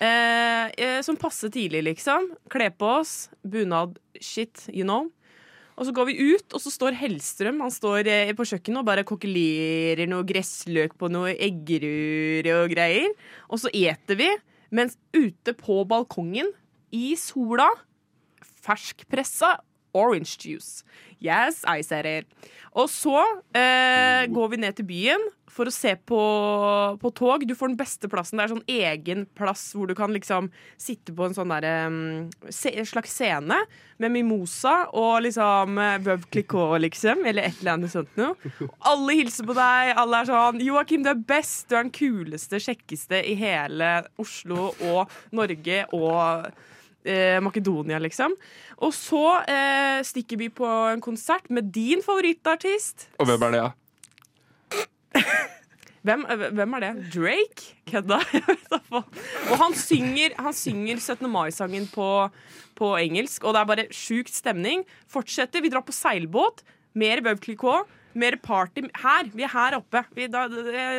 Eh, 0.00 0.66
eh, 0.74 0.98
som 1.06 1.18
passe 1.20 1.50
tidlig, 1.52 1.84
liksom. 1.86 2.32
Kle 2.50 2.70
på 2.74 2.88
oss. 2.98 3.28
Bunad-shit, 3.46 4.66
you 4.72 4.82
know. 4.86 5.10
Og 5.80 5.86
så 5.88 5.94
går 5.96 6.10
vi 6.10 6.34
ut, 6.34 6.52
og 6.52 6.60
så 6.60 6.72
står 6.74 6.96
Hellstrøm 6.98 7.62
Han 7.64 7.72
står 7.72 8.08
eh, 8.10 8.32
på 8.36 8.44
kjøkkenet 8.48 8.82
og 8.82 8.88
bare 8.88 9.04
kokkelerer 9.08 10.10
noe 10.10 10.26
gressløk 10.28 10.96
på 11.00 11.08
noe 11.12 11.32
eggerøre 11.36 12.56
og 12.64 12.74
greier. 12.74 13.14
Og 13.48 13.62
så 13.62 13.72
eter 13.72 14.18
vi, 14.18 14.28
mens 14.74 14.98
ute 15.16 15.54
på 15.56 15.80
balkongen, 15.88 16.50
i 16.90 17.14
sola, 17.14 17.68
ferskpressa 18.66 19.60
orange 19.92 20.38
juice. 20.38 20.84
Yes, 21.20 21.64
I 21.68 21.82
said 21.84 22.06
it. 22.06 22.48
Og 22.78 22.86
så 22.90 23.18
eh, 23.56 24.26
går 24.30 24.50
vi 24.52 24.58
ned 24.62 24.78
til 24.78 24.86
byen 24.86 25.24
for 25.50 25.66
å 25.66 25.74
se 25.74 25.96
på, 26.06 26.20
på 27.02 27.10
tog. 27.18 27.42
Du 27.46 27.56
får 27.58 27.72
den 27.72 27.78
beste 27.80 28.08
plassen. 28.10 28.38
Det 28.38 28.44
er 28.44 28.52
sånn 28.52 28.70
egen 28.70 29.24
plass 29.36 29.64
hvor 29.74 29.90
du 29.90 29.96
kan 29.98 30.14
liksom 30.14 30.48
sitte 30.80 31.14
på 31.16 31.26
en 31.26 31.34
sånn 31.34 31.50
der, 31.50 31.66
um, 31.90 32.28
se, 32.46 32.70
en 32.70 32.86
slags 32.86 33.16
scene 33.18 33.58
med 34.00 34.14
mimosa 34.14 34.86
og 34.96 35.24
liksom 35.26 35.80
eh, 35.82 35.98
Veuve 36.06 36.30
Clicquot, 36.30 36.78
liksom. 36.86 37.26
Eller 37.26 37.50
et 37.50 37.60
eller 37.60 37.74
annet 37.76 37.94
sånt 37.94 38.14
noe. 38.20 38.70
Alle 38.92 39.18
hilser 39.18 39.48
på 39.50 39.58
deg. 39.58 39.92
Alle 40.00 40.22
er 40.22 40.30
sånn 40.30 40.62
'Joakim, 40.62 41.04
du 41.04 41.12
er 41.12 41.24
best. 41.34 41.66
Du 41.68 41.76
er 41.76 41.84
den 41.84 41.94
kuleste, 41.94 42.62
kjekkeste 42.62 43.24
i 43.26 43.34
hele 43.40 43.92
Oslo 44.22 44.70
og 44.92 45.10
Norge 45.34 45.84
og 45.90 46.52
eh, 47.04 47.38
Makedonia, 47.42 48.00
liksom. 48.02 48.34
Og 48.80 48.94
så 48.96 49.24
eh, 49.48 50.00
stikker 50.06 50.40
vi 50.40 50.50
på 50.52 50.66
en 50.66 51.02
konsert 51.04 51.50
med 51.50 51.72
din 51.74 52.02
favorittartist. 52.04 53.08
Og 53.18 53.30
hvem 53.30 53.48
er 53.48 53.56
det, 53.56 53.62
ja? 53.64 53.70
Hvem, 56.06 56.22
eh, 56.32 56.46
hvem 56.56 56.74
er 56.78 56.80
det? 56.80 56.92
Drake? 57.12 57.74
Kødda? 57.90 58.20
Da. 58.70 58.78
Og 59.50 59.56
han 59.58 59.74
synger, 59.74 60.32
han 60.38 60.54
synger 60.54 61.00
17. 61.02 61.26
mai-sangen 61.30 61.88
på, 61.92 62.06
på 62.78 62.90
engelsk, 62.96 63.44
og 63.44 63.54
det 63.54 63.60
er 63.60 63.68
bare 63.68 63.86
sjukt 63.94 64.32
stemning. 64.34 64.84
Fortsetter. 65.10 65.62
Vi 65.62 65.70
drar 65.70 65.84
på 65.86 65.94
seilbåt. 65.94 66.62
Mer 66.94 67.20
Clicquot. 67.36 67.86
Mer 68.18 68.36
party 68.42 68.82
her. 69.02 69.28
Vi 69.34 69.44
er 69.46 69.52
her 69.52 69.76
oppe. 69.78 70.02
Vi 70.16 70.26
da, 70.30 70.46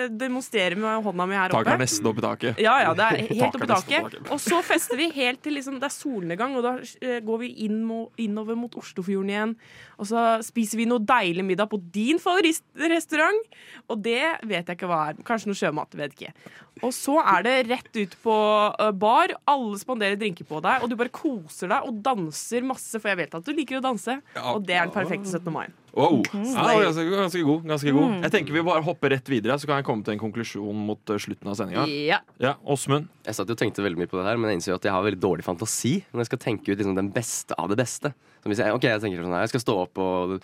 demonstrerer 0.08 0.78
med 0.80 1.04
hånda 1.06 1.28
mi 1.28 1.36
her 1.36 1.52
oppe. 1.52 1.60
Taket 1.60 1.74
er 1.74 1.82
nesten 1.84 2.10
opp 2.12 2.22
i 2.22 2.26
taket. 2.26 2.62
Ja, 2.64 2.78
ja, 2.86 2.94
det 2.98 3.08
er 3.08 3.20
helt 3.42 3.58
oppe 3.58 3.68
i 3.68 3.72
taket. 3.72 4.18
Og 4.32 4.40
så 4.44 4.62
fester 4.66 5.00
vi 5.00 5.10
helt 5.16 5.42
til 5.44 5.58
liksom, 5.58 5.80
det 5.82 5.90
er 5.90 5.96
solnedgang, 5.96 6.56
og 6.60 6.66
da 6.66 6.74
eh, 7.04 7.20
går 7.26 7.42
vi 7.44 7.52
inn 7.68 7.82
mo, 7.88 8.06
innover 8.22 8.60
mot 8.60 8.78
Oslofjorden 8.80 9.34
igjen. 9.34 9.56
Og 10.02 10.10
så 10.10 10.24
spiser 10.46 10.80
vi 10.80 10.88
noe 10.90 11.04
deilig 11.06 11.46
middag 11.46 11.70
på 11.72 11.82
din 11.94 12.22
favorittrestaurant, 12.22 13.44
og 13.92 14.02
det 14.02 14.24
vet 14.48 14.66
jeg 14.72 14.80
ikke 14.80 14.90
hva 14.90 15.02
er. 15.12 15.20
Kanskje 15.28 15.52
noe 15.52 15.60
sjømat, 15.60 16.00
vet 16.00 16.16
ikke. 16.16 16.34
Og 16.82 16.96
så 16.96 17.18
er 17.20 17.44
det 17.46 17.58
rett 17.70 18.00
ut 18.00 18.16
på 18.24 18.38
eh, 18.72 18.96
bar. 19.04 19.36
Alle 19.52 19.82
spanderer 19.82 20.18
drinker 20.22 20.48
på 20.48 20.64
deg, 20.64 20.82
og 20.82 20.90
du 20.90 20.98
bare 21.00 21.14
koser 21.14 21.72
deg 21.74 21.86
og 21.88 22.00
danser 22.06 22.66
masse, 22.66 22.96
for 22.98 23.12
jeg 23.12 23.22
vet 23.26 23.38
at 23.38 23.46
du 23.46 23.54
liker 23.56 23.82
å 23.82 23.86
danse. 23.86 24.18
Og 24.56 24.64
det 24.66 24.80
er 24.80 24.88
den 24.88 24.96
perfekte 24.96 25.28
17. 25.28 25.52
mai. 25.54 25.68
Wow. 25.92 26.22
Ja, 26.32 26.66
ganske, 26.80 27.04
ganske 27.12 27.42
god. 27.44 27.66
ganske 27.68 27.92
god 27.92 28.06
Mm. 28.12 28.22
Jeg 28.24 28.32
tenker 28.32 28.56
Vi 28.56 28.62
bare 28.64 28.82
hopper 28.86 29.12
rett 29.12 29.28
videre, 29.28 29.58
så 29.60 29.68
kan 29.68 29.82
jeg 29.82 29.86
komme 29.86 30.06
til 30.08 30.14
en 30.16 30.22
konklusjon 30.22 30.86
mot 30.88 31.10
eh, 31.12 31.20
slutten 31.20 31.52
av 31.52 31.58
sendinga. 31.60 31.84
Ja. 32.08 32.20
Ja, 32.40 32.56
Åsmund. 32.64 33.10
Jeg 33.26 33.36
satt 33.36 33.52
jo 33.52 33.58
og 33.58 33.60
tenkte 33.60 33.84
veldig 33.84 34.00
mye 34.00 34.10
på 34.12 34.18
det 34.20 34.26
her, 34.30 34.40
men 34.40 34.50
jeg 34.52 34.60
innså 34.62 34.72
jo 34.72 34.80
at 34.80 34.88
jeg 34.88 34.96
har 34.96 35.04
veldig 35.04 35.22
dårlig 35.22 35.46
fantasi 35.46 35.98
når 36.12 36.24
jeg 36.24 36.32
skal 36.32 36.42
tenke 36.48 36.72
ut 36.72 36.78
liksom 36.80 36.96
den 36.98 37.12
beste 37.14 37.58
av 37.60 37.70
det 37.72 37.78
beste. 37.82 38.14
Så 38.42 38.50
hvis 38.50 38.64
jeg, 38.64 38.74
ok, 38.74 38.88
jeg 38.88 39.04
tenker 39.04 39.22
sånn 39.22 39.36
her, 39.36 39.46
jeg 39.46 39.54
skal 39.54 39.66
stå 39.68 39.76
opp 39.84 40.02
og 40.02 40.38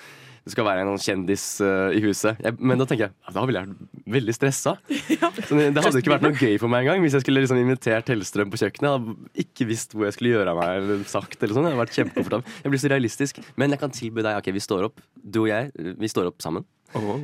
det 0.47 0.53
skal 0.53 0.67
være 0.67 0.85
en 0.85 1.01
kjendis 1.01 1.45
uh, 1.59 1.89
i 1.91 1.99
huset. 2.05 2.39
Jeg, 2.43 2.55
men 2.59 2.79
da 2.79 2.87
tenker 2.87 3.09
jeg 3.09 3.13
ja, 3.13 3.33
da 3.35 3.43
ville 3.47 3.59
jeg 3.59 3.67
vært 3.67 4.13
veldig 4.15 4.35
stressa. 4.35 4.73
Så 5.47 5.57
det, 5.57 5.65
det 5.75 5.83
hadde 5.83 5.99
ikke 5.99 6.13
vært 6.13 6.23
noe 6.23 6.39
gøy 6.39 6.55
for 6.61 6.71
meg 6.71 6.85
engang 6.85 7.03
hvis 7.03 7.17
jeg 7.17 7.25
skulle 7.25 7.43
liksom 7.43 7.59
invitert 7.59 8.11
Hellstrøm 8.13 8.53
på 8.53 8.61
kjøkkenet. 8.61 8.87
Jeg 8.87 8.95
hadde 8.95 9.43
ikke 9.43 9.67
visst 9.67 9.95
hvor 9.95 10.07
jeg 10.07 10.15
skulle 10.15 10.33
gjøre 10.33 10.53
av 10.53 10.61
meg 10.61 10.79
eller 10.79 11.03
sagt 11.11 11.43
eller 11.43 11.57
sånn. 11.57 11.67
Jeg 11.67 11.75
hadde 11.75 11.83
vært 11.83 11.99
kjempekomfortabel. 11.99 12.57
Jeg 12.63 12.73
blir 12.73 12.83
så 12.83 12.91
realistisk. 12.93 13.41
Men 13.59 13.75
jeg 13.75 13.83
kan 13.83 13.95
tilby 13.99 14.23
deg 14.25 14.39
ok, 14.39 14.49
vi 14.55 14.63
står 14.63 14.87
opp, 14.87 15.03
du 15.19 15.43
og 15.43 15.49
jeg, 15.51 15.71
vi 15.99 16.11
står 16.11 16.31
opp 16.31 16.39
sammen. 16.45 16.67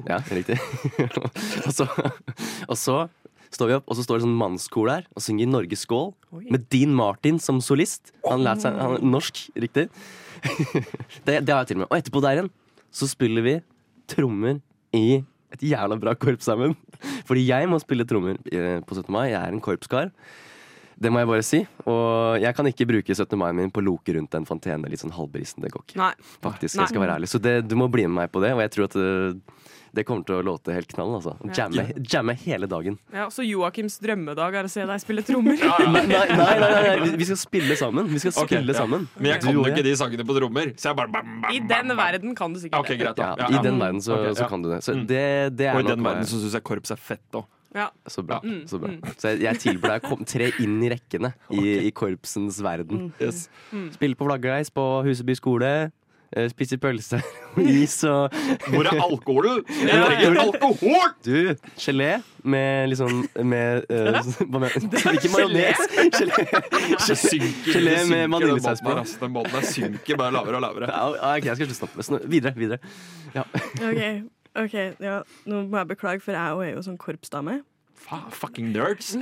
Ja, 0.09 0.19
riktig. 0.27 0.59
og, 1.65 1.71
så, 1.71 1.87
og 2.67 2.75
så 2.75 2.97
står 3.53 3.69
vi 3.69 3.77
opp, 3.77 3.87
og 3.87 3.97
så 3.97 4.03
står 4.03 4.19
det 4.19 4.25
sånn 4.25 4.35
mannskor 4.35 4.89
der 4.91 5.07
og 5.13 5.23
synger 5.23 5.51
Norges 5.51 5.85
skål 5.87 6.11
med 6.51 6.67
Dean 6.73 6.91
Martin 6.97 7.39
som 7.41 7.61
solist. 7.63 8.11
Han 8.27 8.43
lærte 8.43 8.67
seg 8.67 8.79
han 8.81 9.13
norsk, 9.13 9.45
riktig. 9.63 9.87
det, 11.25 11.39
det 11.45 11.53
har 11.53 11.63
jeg 11.63 11.71
til 11.71 11.79
og 11.79 11.85
med. 11.85 11.89
Og 11.89 11.97
etterpå 11.99 12.23
der 12.23 12.39
igjen 12.39 12.51
så 12.93 13.09
spiller 13.09 13.45
vi 13.45 13.57
trommer 14.09 14.59
i 14.93 15.23
et 15.53 15.67
jævla 15.73 15.97
bra 16.01 16.15
korps 16.17 16.47
sammen. 16.49 16.75
Fordi 17.27 17.45
jeg 17.47 17.69
må 17.69 17.79
spille 17.81 18.07
trommer 18.09 18.39
eh, 18.53 18.79
på 18.85 18.97
17. 18.97 19.09
mai. 19.13 19.31
Jeg 19.31 19.39
er 19.41 19.53
en 19.53 19.63
korpskar. 19.63 20.11
Det 21.03 21.09
må 21.11 21.21
jeg 21.21 21.29
bare 21.29 21.45
si. 21.45 21.59
Og 21.89 22.41
jeg 22.41 22.55
kan 22.55 22.69
ikke 22.69 22.87
bruke 22.89 23.15
17. 23.15 23.37
mai 23.39 23.51
min 23.57 23.73
på 23.73 23.81
å 23.81 23.87
loke 23.89 24.15
rundt 24.15 24.37
en 24.37 24.47
fontene 24.47 24.89
litt 24.91 25.01
sånn 25.01 25.15
halvbrisen. 25.15 25.65
Det 25.65 25.73
går 25.73 25.85
ikke. 25.87 26.09
Faktisk, 26.45 26.77
jeg 26.77 26.93
skal 26.93 27.03
være 27.03 27.17
ærlig. 27.17 27.31
Så 27.33 27.41
det, 27.41 27.57
du 27.67 27.75
må 27.79 27.89
bli 27.91 28.05
med 28.07 28.23
meg 28.23 28.33
på 28.33 28.43
det, 28.43 28.53
og 28.55 28.61
jeg 28.63 28.73
tror 28.75 28.89
at 28.89 28.99
det, 29.93 30.03
kommer 30.09 30.25
til 30.25 30.39
å 30.39 30.43
låte 30.45 30.73
helt 30.73 30.89
knall. 30.89 31.11
Altså. 31.19 31.35
Ja. 31.45 31.53
Jamme, 31.63 31.83
jamme 32.09 32.33
hele 32.43 32.67
dagen. 32.69 32.95
Ja, 33.13 33.27
så 33.33 33.45
Joakims 33.45 33.99
drømmedag 34.01 34.55
er 34.57 34.67
å 34.67 34.71
se 34.73 34.85
deg 34.89 35.01
spille 35.03 35.21
trommer. 35.27 35.57
Nei, 35.63 35.87
nei, 35.93 36.05
nei, 36.09 36.59
nei, 36.59 36.81
nei, 36.97 37.11
vi- 37.17 37.27
skal 37.29 37.37
spille 37.43 37.77
sammen. 37.77 38.09
Vi 38.09 38.19
skal 38.23 38.33
spille 38.35 38.63
okay, 38.65 38.77
sammen. 38.79 39.07
Men 39.19 39.31
jeg 39.35 39.43
kan 39.45 39.53
jo 39.53 39.65
ikke 39.69 39.83
de 39.85 39.95
sangene 39.99 40.25
på 40.25 40.37
trommer. 40.39 40.73
Så 40.77 40.89
jeg 40.91 40.97
bare 40.97 41.13
bam, 41.13 41.33
bam, 41.43 41.51
I 41.53 41.61
den 41.69 41.95
verden 41.99 42.35
kan 42.35 42.53
du 42.53 42.59
sikkert 42.63 42.81
okay, 42.81 42.97
greit 42.97 43.15
da. 43.21 43.33
Ja, 43.37 43.47
Ja, 43.49 43.59
I 43.59 43.63
den 43.69 43.77
verden 43.81 44.01
så, 44.01 44.17
okay, 44.17 44.33
så 44.33 44.45
ja. 44.47 44.49
kan 44.55 44.61
du 44.65 44.69
det. 44.73 44.81
Så 44.83 44.93
Mm. 44.97 45.05
det, 45.09 45.23
det 45.57 45.67
er 45.69 45.75
Og 45.77 45.85
i 45.85 45.91
den 45.93 46.03
verden 46.05 46.25
så 46.29 46.39
syns 46.41 46.53
jeg 46.57 46.63
korps 46.63 46.91
er 46.93 46.97
fett 47.01 47.37
òg. 47.37 47.45
Ja. 47.73 47.87
Så 48.05 48.21
bra. 48.21 48.37
Mm, 48.45 48.67
Så, 48.69 48.77
bra. 48.79 48.89
mm. 48.91 49.13
så 49.17 49.31
jeg, 49.31 49.39
jeg 49.47 49.59
tilbyr 49.63 49.89
deg 49.95 50.03
å 50.03 50.09
kom- 50.11 50.25
tre 50.29 50.51
inn 50.61 50.75
i 50.85 50.89
rekkene 50.93 51.31
i, 51.49 51.87
i 51.87 51.91
korpsens 51.91 52.59
verden. 52.61 53.07
Yes. 53.19 53.47
Mm. 53.73 53.87
Spille 53.95 54.15
på 54.19 54.27
flaggreis 54.29 54.69
på 54.69 54.83
Huseby 55.07 55.33
skole. 55.39 55.71
Eh, 56.35 56.49
Spise 56.51 56.77
pølse 56.81 57.19
og 57.53 57.63
is 57.83 57.95
og 58.09 58.33
Hvor 58.67 58.89
er 58.89 58.99
alkoholen? 58.99 59.63
Jeg 59.89 60.03
trenger 60.03 60.39
alkohol! 60.43 61.09
Du, 61.25 61.55
gelé 61.79 62.11
med 62.43 62.89
liksom 62.91 63.23
Med, 63.47 63.85
med 63.87 64.77
Ikke 65.15 65.31
majones. 65.31 65.83
Gelé. 66.17 66.45
Gelé 67.71 67.97
med 68.09 68.27
vaniljesaus 68.33 68.81
på. 68.83 68.95
Den 69.21 69.35
båten 69.35 69.67
synker 69.67 70.19
bare 70.19 70.35
lavere 70.35 70.59
og 70.59 70.65
lavere. 70.65 70.89
Ja, 70.91 71.35
ok, 71.37 71.45
jeg 71.45 71.55
skal 71.55 71.71
slutte 71.71 72.03
stoppe. 72.03 72.27
Videre. 72.27 72.53
videre 72.57 72.79
ja. 73.33 73.43
OK, 73.81 74.01
ok, 74.65 74.75
ja, 75.01 75.21
nå 75.49 75.63
må 75.67 75.77
jeg 75.79 75.87
beklage, 75.93 76.21
for 76.23 76.35
jeg 76.35 76.67
er 76.67 76.75
jo 76.75 76.83
sånn 76.85 76.99
korpsdame. 77.01 77.61
Faen, 78.03 78.27
fucking 78.35 78.73
nerds. 78.73 79.13
uh, 79.15 79.21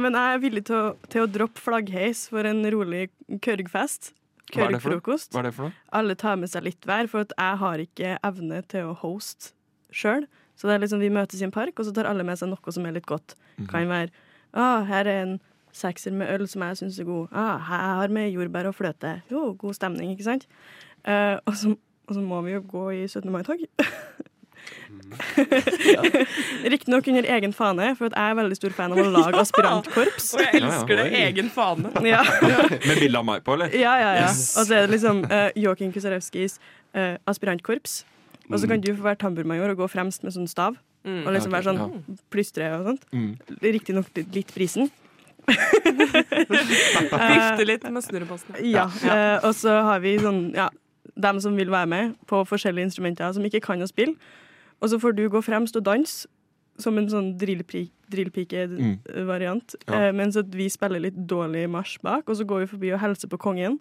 men 0.00 0.16
jeg 0.16 0.34
er 0.34 0.40
villig 0.42 0.64
til 0.68 0.76
å, 0.78 0.94
til 1.12 1.26
å 1.26 1.30
droppe 1.30 1.60
flaggheis 1.60 2.26
for 2.32 2.48
en 2.48 2.64
rolig 2.72 3.08
kørgfest. 3.44 4.14
Kørgfrokost. 4.54 5.32
Hva 5.34 5.42
er 5.42 5.48
det 5.48 5.54
for 5.56 5.68
noe? 5.68 5.76
Alle 5.98 6.16
tar 6.18 6.38
med 6.40 6.50
seg 6.52 6.66
litt 6.66 6.88
hver, 6.88 7.08
for 7.10 7.26
at 7.26 7.34
jeg 7.36 7.60
har 7.62 7.82
ikke 7.84 8.14
evne 8.26 8.62
til 8.70 8.90
å 8.90 8.96
hoste 9.02 9.52
sjøl. 9.94 10.26
Så 10.58 10.66
det 10.68 10.74
er 10.74 10.82
liksom 10.82 11.02
vi 11.02 11.12
møtes 11.14 11.40
i 11.40 11.46
en 11.46 11.54
park, 11.54 11.78
og 11.78 11.86
så 11.86 11.94
tar 11.94 12.08
alle 12.10 12.26
med 12.26 12.38
seg 12.40 12.50
noe 12.50 12.74
som 12.74 12.86
er 12.88 12.96
litt 12.96 13.06
godt. 13.06 13.36
Mhm. 13.58 13.68
Kan 13.70 13.92
være 13.92 14.10
ah, 14.52 14.84
her 14.88 15.06
er 15.06 15.22
en 15.22 15.38
sekser 15.76 16.14
med 16.16 16.30
øl 16.32 16.48
som 16.48 16.64
jeg 16.64 16.80
syns 16.80 16.98
er 16.98 17.06
god. 17.06 17.28
Ah, 17.32 17.60
jeg 17.60 17.98
har 18.00 18.14
med 18.14 18.32
jordbær 18.32 18.70
og 18.70 18.74
fløte. 18.74 19.20
Jo, 19.30 19.52
god 19.58 19.76
stemning, 19.76 20.10
ikke 20.14 20.26
sant? 20.26 20.48
Uh, 21.06 21.38
og, 21.46 21.54
så, 21.54 21.76
og 22.08 22.16
så 22.16 22.24
må 22.24 22.40
vi 22.42 22.56
jo 22.56 22.64
gå 22.66 22.88
i 22.96 23.06
17. 23.06 23.30
mai-tog. 23.30 23.62
Riktignok 26.72 27.06
under 27.08 27.28
egen 27.36 27.52
fane, 27.56 27.88
for 27.98 28.12
jeg 28.12 28.32
er 28.32 28.36
veldig 28.38 28.58
stor 28.58 28.74
fan 28.76 28.94
av 28.94 29.00
å 29.02 29.06
lage 29.12 29.40
aspirantkorps. 29.40 30.28
Og 30.36 30.42
jeg 30.44 30.60
elsker 30.60 31.00
det. 31.00 31.06
Egen 31.22 31.48
fane. 31.52 31.92
Ja. 32.06 32.22
Med 32.88 33.00
bilde 33.00 33.18
av 33.20 33.26
meg 33.28 33.44
på, 33.46 33.56
eller? 33.56 33.72
Ja, 33.76 33.94
ja, 34.00 34.12
ja. 34.20 34.28
Yes. 34.28 34.52
Og 34.58 34.68
så 34.68 34.78
er 34.78 34.86
det 34.86 34.96
liksom 34.96 35.24
uh, 35.30 35.48
Joakim 35.58 35.92
Kusarewskis 35.94 36.58
uh, 36.96 37.16
aspirantkorps. 37.30 38.02
Og 38.48 38.56
så 38.60 38.68
kan 38.68 38.80
du 38.80 38.90
få 38.94 39.04
være 39.04 39.20
tamburmajor 39.20 39.74
og 39.74 39.82
gå 39.82 39.90
fremst 39.92 40.24
med 40.24 40.32
sånn 40.36 40.48
stav. 40.48 40.78
Mm. 41.06 41.22
Og 41.26 41.34
liksom 41.34 41.54
være 41.54 41.68
sånn 41.68 42.16
plystre 42.32 42.70
og 42.78 42.88
sånt. 42.92 43.04
Mm. 43.12 43.32
Riktignok 43.64 44.08
litt, 44.16 44.30
litt 44.34 44.50
prisen. 44.54 44.88
Vifte 47.28 47.64
litt 47.64 47.84
med 47.88 48.04
snurrepostene. 48.04 48.60
Ja. 48.68 48.88
Uh, 49.04 49.36
og 49.48 49.52
så 49.56 49.72
har 49.88 49.98
vi 50.04 50.16
sånn 50.20 50.48
ja, 50.56 50.68
dem 51.18 51.40
som 51.44 51.56
vil 51.58 51.70
være 51.72 51.88
med 51.90 52.16
på 52.28 52.42
forskjellige 52.48 52.88
instrumenter, 52.90 53.32
som 53.36 53.44
ikke 53.44 53.62
kan 53.64 53.82
å 53.84 53.88
spille. 53.90 54.16
Og 54.80 54.92
så 54.92 54.98
får 55.02 55.16
du 55.18 55.24
gå 55.28 55.40
fremst 55.42 55.76
og 55.76 55.84
danse 55.86 56.28
som 56.78 56.98
en 56.98 57.08
sånn 57.10 57.32
drillpike-variant. 57.40 59.74
Mm. 59.74 59.88
Ja. 59.88 60.08
eh, 60.08 60.12
mens 60.14 60.36
at 60.38 60.52
vi 60.54 60.68
spiller 60.70 61.02
litt 61.02 61.18
dårlig 61.28 61.66
marsj 61.70 61.98
bak, 62.02 62.28
og 62.28 62.36
så 62.38 62.46
går 62.46 62.64
vi 62.64 62.66
forbi 62.66 62.92
og 62.94 63.00
hilser 63.02 63.28
på 63.28 63.38
kongen. 63.38 63.78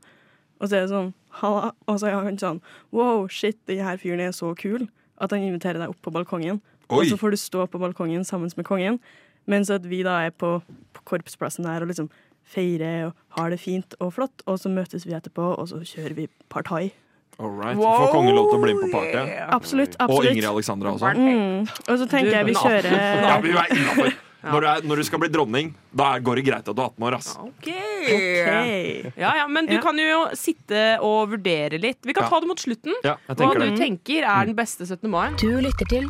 Og 0.60 0.70
så 0.70 0.78
er 0.78 0.88
det 0.88 0.90
sånn 0.90 1.14
Halla. 1.38 1.72
Og 1.86 2.00
så 2.02 2.10
er 2.10 2.16
han 2.18 2.40
sånn 2.42 2.62
Wow, 2.92 3.28
shit, 3.30 3.60
den 3.70 3.84
her 3.86 3.98
fyren 4.02 4.24
er 4.26 4.34
så 4.34 4.56
kul. 4.58 4.88
At 5.22 5.32
han 5.32 5.46
inviterer 5.46 5.80
deg 5.82 5.94
opp 5.94 6.02
på 6.02 6.14
balkongen. 6.14 6.62
Og 6.90 7.06
så 7.06 7.18
får 7.20 7.32
du 7.32 7.38
stå 7.38 7.68
på 7.68 7.80
balkongen 7.82 8.26
sammen 8.26 8.50
med 8.58 8.66
kongen. 8.66 9.00
Mens 9.46 9.70
at 9.70 9.86
vi 9.86 10.02
da 10.04 10.24
er 10.26 10.32
på, 10.32 10.62
på 10.94 11.02
korpsplassen 11.06 11.68
her 11.68 11.82
og 11.82 11.92
liksom 11.92 12.10
feirer 12.48 13.10
og 13.10 13.14
har 13.38 13.52
det 13.52 13.60
fint 13.60 13.94
og 14.00 14.14
flott. 14.18 14.42
Og 14.48 14.58
så 14.60 14.72
møtes 14.72 15.06
vi 15.06 15.14
etterpå, 15.14 15.54
og 15.60 15.68
så 15.70 15.84
kjører 15.84 16.16
vi 16.16 16.28
partai. 16.50 16.94
All 17.40 17.52
right. 17.54 17.78
Får 17.78 18.08
kongen 18.12 18.34
lov 18.34 18.48
til 18.50 18.58
å 18.58 18.62
bli 18.64 18.74
med 18.74 18.88
på 18.88 18.98
party? 18.98 19.26
Absolutt. 19.54 19.98
Og 20.00 20.08
absolutt. 20.08 20.32
Ingrid 20.32 20.48
Alexandra 20.50 20.94
også? 20.96 21.12
Mm. 21.14 21.68
Og 21.88 22.00
så 22.02 22.08
tenker 22.10 22.32
jeg 22.34 22.48
vi 22.50 22.56
kjører 22.58 22.96
Ja, 23.30 23.36
vi 23.44 23.52
er 23.54 23.76
innafor. 23.76 24.16
Når, 24.48 24.62
du 24.64 24.68
er- 24.72 24.82
når 24.88 24.96
du 25.02 25.04
skal 25.04 25.20
bli 25.20 25.28
dronning, 25.34 25.70
da 25.98 26.12
går 26.24 26.40
det 26.40 26.44
greit 26.48 26.68
at 26.72 26.76
du 26.78 26.82
er 26.82 26.88
18 26.88 27.04
år. 27.10 27.16
ass. 27.18 27.30
OK. 27.42 27.68
okay. 27.68 29.12
Ja, 29.18 29.34
ja, 29.42 29.48
men 29.48 29.66
du 29.68 29.74
Ja. 29.76 29.82
kan 29.82 29.98
jo 30.00 30.22
sitte 30.34 30.84
og 31.04 31.30
vurdere 31.36 31.78
litt. 31.82 32.00
Vi 32.06 32.14
kan 32.14 32.24
Ja. 32.24 32.30
ta 32.30 32.40
det 32.40 32.48
mot 32.48 32.58
slutten. 32.60 32.94
Ja, 33.04 33.18
jeg 33.28 33.38
Hva 33.38 33.54
du 33.54 33.60
det. 33.60 33.78
tenker 33.78 34.24
er 34.24 34.46
den 34.46 34.56
beste 34.56 34.86
17. 34.88 35.10
mai. 35.10 35.30
Du 35.38 35.50
lytter 35.62 35.86
til 35.90 36.08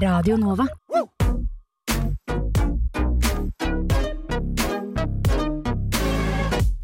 Radio 0.00 0.36
Nova. 0.36 0.68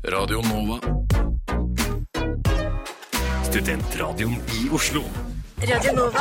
Radio 0.04 0.40
Nova. 0.42 0.95
Studentradioen 3.56 4.32
i 4.52 4.66
Oslo. 4.68 5.00
Radio 5.64 5.92
Nova. 5.96 6.20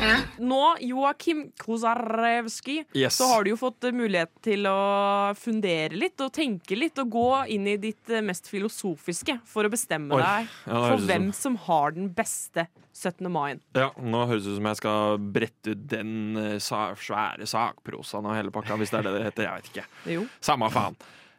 Ja. 0.00 0.20
Nå, 0.38 0.76
Joakim 0.80 1.40
Kozarewski, 1.58 2.84
Yes. 2.94 3.16
så 3.16 3.26
har 3.26 3.42
du 3.44 3.50
jo 3.50 3.56
fått 3.56 3.82
mulighet 3.90 4.30
til 4.46 4.62
å 4.70 5.34
fundere 5.34 5.98
litt 5.98 6.22
og 6.22 6.30
tenke 6.38 6.78
litt 6.78 7.02
og 7.02 7.10
gå 7.10 7.26
inn 7.50 7.66
i 7.66 7.74
ditt 7.82 8.14
mest 8.22 8.46
filosofiske 8.46 9.40
for 9.44 9.66
å 9.66 9.74
bestemme 9.74 10.14
Oi. 10.14 10.22
deg 10.22 10.46
Ja, 10.46 10.70
for 10.70 10.94
høres 10.94 11.10
hvem 11.10 11.28
som 11.34 11.58
har 11.66 11.98
den 11.98 12.14
beste 12.14 12.68
17. 12.94 13.26
mai. 13.28 13.58
Ja, 13.74 13.90
Nå 13.98 14.22
høres 14.30 14.46
det 14.46 14.54
ut 14.54 14.60
som 14.62 14.70
jeg 14.70 14.76
skal 14.84 15.18
brette 15.18 15.74
ut 15.74 15.86
den 15.90 16.36
eh, 16.36 16.56
svære 16.62 17.42
sakprosaen 17.50 18.24
og 18.30 18.38
hele 18.38 18.54
pakka, 18.54 18.78
hvis 18.78 18.94
det 18.94 19.02
er 19.02 19.10
det 19.10 19.18
det 19.18 19.28
heter. 19.32 19.50
Jeg 19.50 19.54
vet 19.58 19.72
ikke. 19.74 19.88
Jo. 20.14 20.28
Samme 20.38 20.70
faen. 20.70 20.94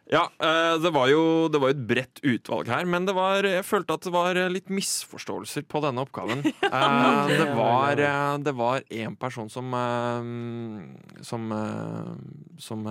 Ja, 0.08 0.22
eh, 0.40 0.78
det 0.80 0.88
var 0.94 1.08
jo 1.10 1.48
det 1.52 1.58
var 1.60 1.68
jo 1.68 1.76
et 1.76 1.82
bredt 1.90 2.20
utvalg 2.24 2.68
her, 2.72 2.86
men 2.88 3.04
det 3.04 3.12
var, 3.12 3.44
jeg 3.44 3.64
følte 3.68 3.92
at 3.98 4.06
det 4.06 4.12
var 4.14 4.38
litt 4.48 4.70
misforståelser 4.72 5.66
på 5.68 5.82
denne 5.84 6.04
oppgaven. 6.06 6.40
Eh, 6.68 7.28
det 7.28 7.46
var 7.56 8.00
eh, 8.00 8.38
det 8.44 8.52
var 8.56 8.82
en 9.02 9.16
person 9.20 9.48
som 9.52 9.72
som 11.20 11.44
som, 12.58 12.86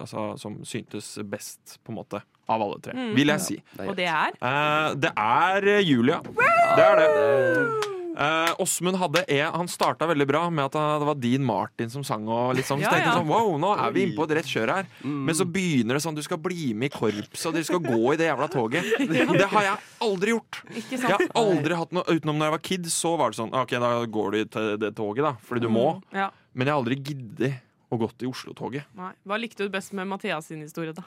altså, 0.00 0.24
som 0.38 0.58
syntes 0.64 1.14
best, 1.30 1.78
på 1.84 1.92
en 1.92 1.98
måte, 2.00 2.22
av 2.48 2.62
alle 2.64 2.80
tre, 2.84 2.92
Mm. 2.98 3.14
vil 3.16 3.28
jeg 3.34 3.40
si. 3.44 3.56
Og 3.86 3.94
det 3.96 4.08
er 4.10 4.94
det 4.98 5.12
er 5.14 5.68
Julia. 5.82 6.20
Det 6.26 6.84
er 6.84 6.96
det. 7.02 7.97
Eh, 8.18 8.52
Åsmund 8.58 8.98
hadde 8.98 9.22
en, 9.30 9.52
Han 9.54 9.68
starta 9.70 10.06
veldig 10.10 10.26
bra 10.26 10.40
med 10.50 10.64
at 10.66 10.74
det 10.74 11.06
var 11.06 11.18
Dean 11.22 11.44
Martin 11.46 11.90
som 11.92 12.02
sang. 12.06 12.24
Og 12.26 12.56
litt 12.58 12.66
sånn, 12.66 12.82
så 12.82 12.90
tenkte 12.90 13.12
jeg 13.12 13.18
sånn, 13.20 13.30
wow, 13.30 13.52
nå 13.62 13.70
er 13.78 13.94
vi 13.94 14.06
inne 14.06 14.18
på 14.18 14.26
et 14.26 14.34
rett 14.40 14.50
kjør 14.50 14.72
her 14.74 14.88
Men 15.04 15.36
så 15.38 15.46
begynner 15.46 15.98
det 15.98 16.02
sånn 16.02 16.18
du 16.18 16.24
skal 16.26 16.40
bli 16.42 16.72
med 16.74 16.90
i 16.90 16.94
korps, 16.96 17.46
og 17.46 17.54
dere 17.54 17.68
skal 17.68 17.82
gå 17.84 18.00
i 18.14 18.18
det 18.18 18.26
jævla 18.26 18.50
toget. 18.50 18.90
Det 19.38 19.46
har 19.52 19.64
jeg 19.68 19.76
aldri 20.02 20.34
gjort. 20.34 20.58
ikke 20.72 20.98
Jeg 20.98 21.12
har 21.12 21.24
aldri 21.38 21.76
hatt 21.78 21.94
noe 21.94 22.16
Utenom 22.16 22.40
når 22.40 22.48
jeg 22.48 22.54
var 22.56 22.64
kid, 22.70 22.90
så 22.90 23.14
var 23.20 23.30
det 23.30 23.38
sånn 23.38 23.54
OK, 23.54 23.76
da 23.78 23.92
går 24.18 24.34
du 24.34 24.40
til 24.56 24.74
det 24.82 24.92
toget, 24.98 25.22
da. 25.28 25.32
Fordi 25.46 25.62
du 25.62 25.70
må. 25.72 25.86
Ja. 26.14 26.30
Men 26.58 26.66
jeg 26.66 26.74
har 26.74 26.82
aldri 26.82 26.98
giddet 26.98 27.62
å 27.88 27.98
gått 28.00 28.26
i 28.26 28.28
Oslo-toget. 28.28 28.88
Hva 28.98 29.38
likte 29.40 29.64
du 29.64 29.72
best 29.72 29.94
med 29.96 30.08
Mathias 30.10 30.50
sin 30.50 30.60
historie, 30.64 30.96
da? 30.96 31.06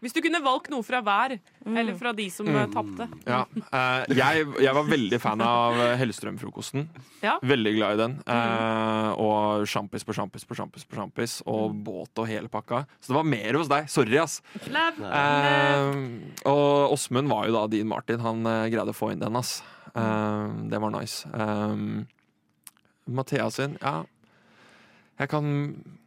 Hvis 0.00 0.14
du 0.16 0.20
kunne 0.24 0.40
valgt 0.40 0.70
noe 0.72 0.84
fra 0.84 1.02
hver, 1.04 1.34
eller 1.68 1.96
fra 1.98 2.12
de 2.16 2.24
som 2.32 2.48
mm. 2.48 2.58
tapte. 2.72 3.06
Ja. 3.28 3.42
Eh, 3.60 4.12
jeg, 4.16 4.46
jeg 4.64 4.76
var 4.76 4.86
veldig 4.88 5.18
fan 5.20 5.42
av 5.44 5.76
eh, 5.76 5.96
Hellstrøm-frokosten. 6.00 6.86
Ja. 7.20 7.34
Veldig 7.44 7.72
glad 7.76 7.96
i 7.96 8.00
den. 8.00 8.14
Eh, 8.24 9.10
og 9.20 9.66
sjampis 9.68 10.06
på 10.08 10.16
sjampis 10.16 10.48
på 10.48 10.56
sjampis 10.56 10.88
på 10.88 10.96
sjampis. 10.96 11.34
Og 11.50 11.76
båt 11.84 12.22
og 12.22 12.30
hele 12.30 12.48
pakka. 12.52 12.86
Så 13.00 13.12
det 13.12 13.18
var 13.18 13.28
mer 13.28 13.60
hos 13.60 13.68
deg. 13.72 13.90
Sorry, 13.92 14.16
ass. 14.22 14.38
Eh, 14.64 15.90
og 16.48 16.96
Åsmund 16.96 17.28
var 17.32 17.50
jo 17.50 17.58
da 17.58 17.66
din 17.72 17.90
Martin. 17.90 18.24
Han 18.24 18.48
eh, 18.48 18.70
greide 18.72 18.94
å 18.94 18.96
få 18.96 19.12
inn 19.12 19.20
den, 19.20 19.36
ass. 19.36 19.58
Eh, 19.92 20.46
det 20.72 20.80
var 20.80 20.96
nice. 20.96 21.28
Um, 21.34 22.08
Mathea 23.10 23.50
sin, 23.52 23.76
ja 23.82 24.00
jeg 25.20 25.28
kan, 25.28 25.46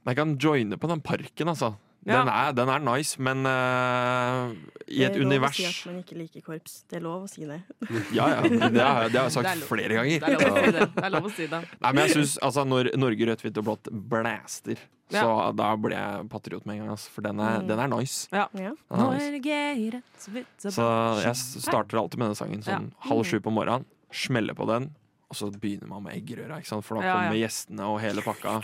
jeg 0.08 0.17
kan 0.17 0.38
joine 0.41 0.77
på 0.82 0.89
den 0.89 1.01
parken, 1.06 1.51
altså. 1.51 1.75
Den, 2.03 2.27
er, 2.27 2.51
den 2.51 2.69
er 2.69 2.79
nice, 2.83 3.15
men 3.23 3.45
uh, 3.47 4.51
i 4.91 5.03
et 5.07 5.15
univers 5.15 5.15
Det 5.15 5.15
er 5.15 5.21
lov 5.23 5.29
univers 5.29 5.59
å 5.59 5.61
si 5.61 5.67
at 5.69 5.85
man 5.87 5.99
ikke 6.01 6.17
liker 6.19 6.41
korps. 6.43 6.73
Det 6.91 6.97
er 6.99 7.03
lov 7.05 7.23
å 7.23 7.29
si 7.31 7.45
det. 7.47 7.59
Ja, 8.17 8.25
ja. 8.33 8.41
Det 8.43 8.69
det 8.75 8.83
har 8.83 9.03
jeg 9.05 9.13
Det 9.13 9.21
er 9.21 9.29
sagt 9.37 9.49
lov. 9.61 9.67
flere 9.69 9.87
Det 9.87 9.99
ganger. 10.01 10.25
er 10.27 10.33
lov 10.35 10.49
å 10.49 10.65
si 10.65 10.73
det. 10.75 10.87
det, 10.97 11.11
lov 11.15 11.29
å 11.29 11.31
si 11.37 11.47
det. 11.53 11.61
Nei, 11.85 11.91
men 11.93 12.01
jeg 12.03 12.15
synes, 12.17 12.33
altså, 12.49 12.65
Når 12.67 12.89
Norge 12.99 13.29
rødt, 13.31 13.45
hvitt 13.45 13.61
og 13.61 13.67
blått 13.69 13.89
blæster, 14.11 14.83
så 15.13 15.29
da 15.55 15.69
ble 15.77 15.93
jeg 15.95 16.27
patriot 16.33 16.65
med 16.67 16.75
en 16.75 16.81
gang. 16.83 16.91
Altså, 16.97 17.11
for 17.13 17.21
den 17.27 17.39
er, 17.43 17.63
den 17.69 17.79
er 17.85 17.91
nice. 17.95 18.27
Ja. 18.33 18.47
Ja. 18.57 18.73
Norge 18.91 19.61
Rødt, 19.95 20.11
så 20.25 20.35
vidt 20.35 20.51
så 20.67 20.73
Så 20.75 20.89
jeg 21.23 21.35
starter 21.69 22.01
alltid 22.03 22.19
med 22.19 22.33
den 22.33 22.39
sangen 22.39 22.63
sånn 22.65 22.91
halv 23.07 23.23
sju 23.29 23.37
på 23.45 23.53
morgenen. 23.53 23.87
Smeller 24.13 24.53
på 24.57 24.67
den, 24.69 24.91
og 25.31 25.37
så 25.39 25.47
begynner 25.53 25.87
man 25.89 26.03
med 26.05 26.19
eggerøra. 26.19 26.59
ikke 26.61 26.69
sant? 26.69 26.85
For 26.85 26.99
da 26.99 27.05
Ja, 27.05 27.07
ja. 27.07 27.15
kommer 27.23 27.39
gjestene 27.39 27.87
og 27.89 28.01
hele 28.03 28.21
pakka. 28.25 28.59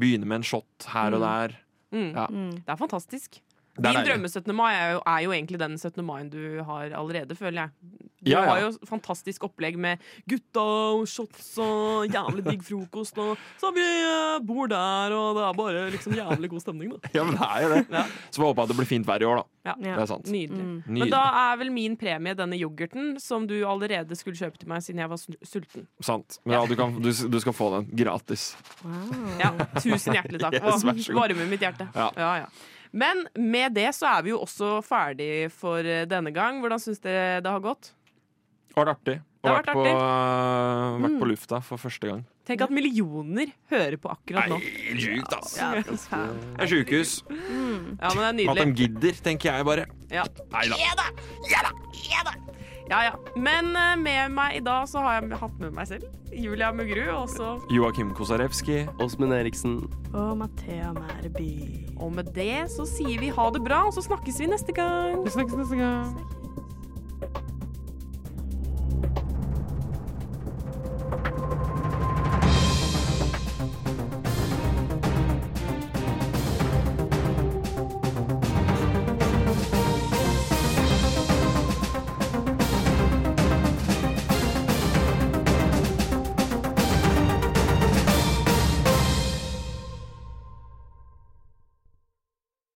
Begynner 0.00 0.26
med 0.30 0.40
en 0.42 0.46
shot 0.48 0.86
her 0.94 1.14
og 1.18 1.20
der. 1.22 1.58
Mm. 1.92 2.10
Ja. 2.16 2.26
Det 2.30 2.68
er 2.68 2.76
fantastisk. 2.76 3.40
Din 3.74 3.88
deilig. 3.90 4.04
drømme 4.06 4.28
17. 4.30 4.54
mai 4.54 4.72
er 4.74 4.90
jo, 4.94 5.00
er 5.06 5.20
jo 5.24 5.30
egentlig 5.34 5.58
den 5.58 5.78
17. 5.78 6.04
mai 6.06 6.22
du 6.30 6.62
har 6.62 6.92
allerede, 6.94 7.34
føler 7.34 7.64
jeg. 7.64 7.70
Du 8.24 8.30
Ja, 8.30 8.40
ja. 8.40 8.48
har 8.48 8.60
jo 8.62 8.68
fantastisk 8.88 9.42
opplegg 9.44 9.76
med 9.76 9.98
gutta 10.30 10.62
og 10.94 11.02
shots 11.10 11.58
og 11.60 12.06
jævlig 12.08 12.44
digg 12.46 12.62
frokost. 12.64 13.18
Og 13.20 13.36
så 13.60 13.72
vi 13.76 13.84
bor 14.46 14.66
der, 14.70 15.12
og 15.12 15.34
det 15.36 15.42
er 15.44 15.58
bare 15.58 15.82
liksom 15.92 16.14
jævlig 16.16 16.48
god 16.54 16.60
stemning, 16.62 16.94
da. 16.94 17.10
Ja, 17.18 17.24
men 17.26 17.34
det 17.36 17.48
er 17.50 17.62
jo 17.66 17.68
det. 17.74 17.82
Ja. 17.92 18.04
Så 18.30 18.40
vi 18.40 18.46
håper 18.46 18.62
at 18.62 18.68
det 18.72 18.76
blir 18.78 18.88
fint 18.88 19.06
vær 19.10 19.20
i 19.20 19.28
år, 19.28 19.42
da. 19.42 19.44
Ja. 19.64 19.74
Det 19.96 20.02
er 20.04 20.08
sant. 20.08 20.30
Nydelig. 20.32 20.64
Mm. 20.64 20.98
Men 21.02 21.10
da 21.12 21.20
er 21.42 21.58
vel 21.60 21.72
min 21.74 21.96
premie 22.00 22.34
denne 22.38 22.56
yoghurten 22.60 23.18
som 23.20 23.46
du 23.48 23.56
allerede 23.68 24.16
skulle 24.16 24.36
kjøpe 24.38 24.60
til 24.62 24.68
meg 24.72 24.84
siden 24.84 25.02
jeg 25.04 25.10
var 25.12 25.20
sulten. 25.20 25.86
Sant. 26.04 26.38
Men 26.44 26.56
ja, 26.58 26.62
du, 26.68 26.74
kan, 26.80 26.94
du, 27.02 27.10
du 27.12 27.38
skal 27.42 27.52
få 27.56 27.70
den 27.78 27.90
gratis. 27.96 28.54
Ja, 29.42 29.52
Tusen 29.80 30.14
hjertelig 30.16 30.40
takk. 30.46 30.56
Yes, 30.64 31.08
varmer 31.12 31.48
mitt 31.50 31.60
hjerte. 31.64 31.88
Ja. 31.96 32.08
Ja, 32.16 32.32
ja. 32.44 32.48
Men 32.94 33.24
med 33.34 33.74
det 33.74 33.88
så 33.96 34.06
er 34.12 34.24
vi 34.26 34.30
jo 34.30 34.40
også 34.44 34.78
ferdig 34.86 35.48
for 35.54 35.82
eh, 35.82 36.04
denne 36.06 36.30
gang. 36.34 36.60
Hvordan 36.62 36.82
syns 36.82 37.02
dere 37.02 37.40
det 37.42 37.50
har 37.50 37.62
gått? 37.64 37.90
Det 38.70 38.78
har 38.78 38.86
vært 38.86 38.94
artig. 39.00 39.16
Og 39.44 39.50
vært, 39.50 39.66
vært 39.68 39.76
på, 39.76 41.02
vært 41.02 41.18
på 41.20 41.26
lufta 41.28 41.58
for 41.66 41.82
første 41.82 42.08
gang. 42.08 42.22
Tenk 42.48 42.62
at 42.64 42.72
millioner 42.72 43.50
hører 43.72 43.96
på 44.00 44.10
akkurat 44.12 44.48
nå. 44.52 44.56
Nei, 44.60 44.96
sjukt, 45.00 45.34
ass. 45.36 45.54
Ja, 45.58 45.70
Det 45.80 46.64
er 46.64 46.70
sjukehus. 46.70 47.12
ja 47.28 48.10
men 48.16 48.40
det 48.40 48.46
er 48.46 48.52
At 48.52 48.60
de 48.62 48.82
gidder, 48.82 49.20
tenker 49.24 49.50
jeg 49.52 49.68
bare. 49.68 49.86
Ja. 50.12 50.24
Nei 50.52 50.66
da. 50.70 50.80
ja, 50.80 50.92
ja. 51.52 51.74
Men 53.36 53.70
eh, 53.76 53.94
med 53.96 54.34
meg 54.36 54.58
i 54.58 54.62
dag 54.64 54.88
så 54.90 55.00
har 55.04 55.22
jeg 55.22 55.38
hatt 55.40 55.56
med 55.62 55.72
meg 55.76 55.88
selv 55.88 56.04
Julia 56.34 56.70
Mugru 56.74 57.06
og 57.14 57.28
så 57.32 57.54
Joakim 57.72 58.12
Kosarewski. 58.16 58.84
Åsmund 59.00 59.32
Eriksen. 59.32 59.78
Og 60.12 60.36
Mathea 60.38 60.92
Mærby. 60.92 61.88
Og 61.96 62.12
med 62.12 62.34
det 62.36 62.66
så 62.74 62.86
sier 62.88 63.20
vi 63.22 63.32
ha 63.32 63.50
det 63.54 63.62
bra, 63.64 63.86
og 63.88 63.94
så 63.96 64.04
snakkes 64.04 64.40
vi 64.42 64.50
neste 64.52 64.74
gang. 64.76 65.22
Vi 65.24 65.32
snakkes 65.36 65.56
neste 65.62 65.80
gang. 65.80 66.43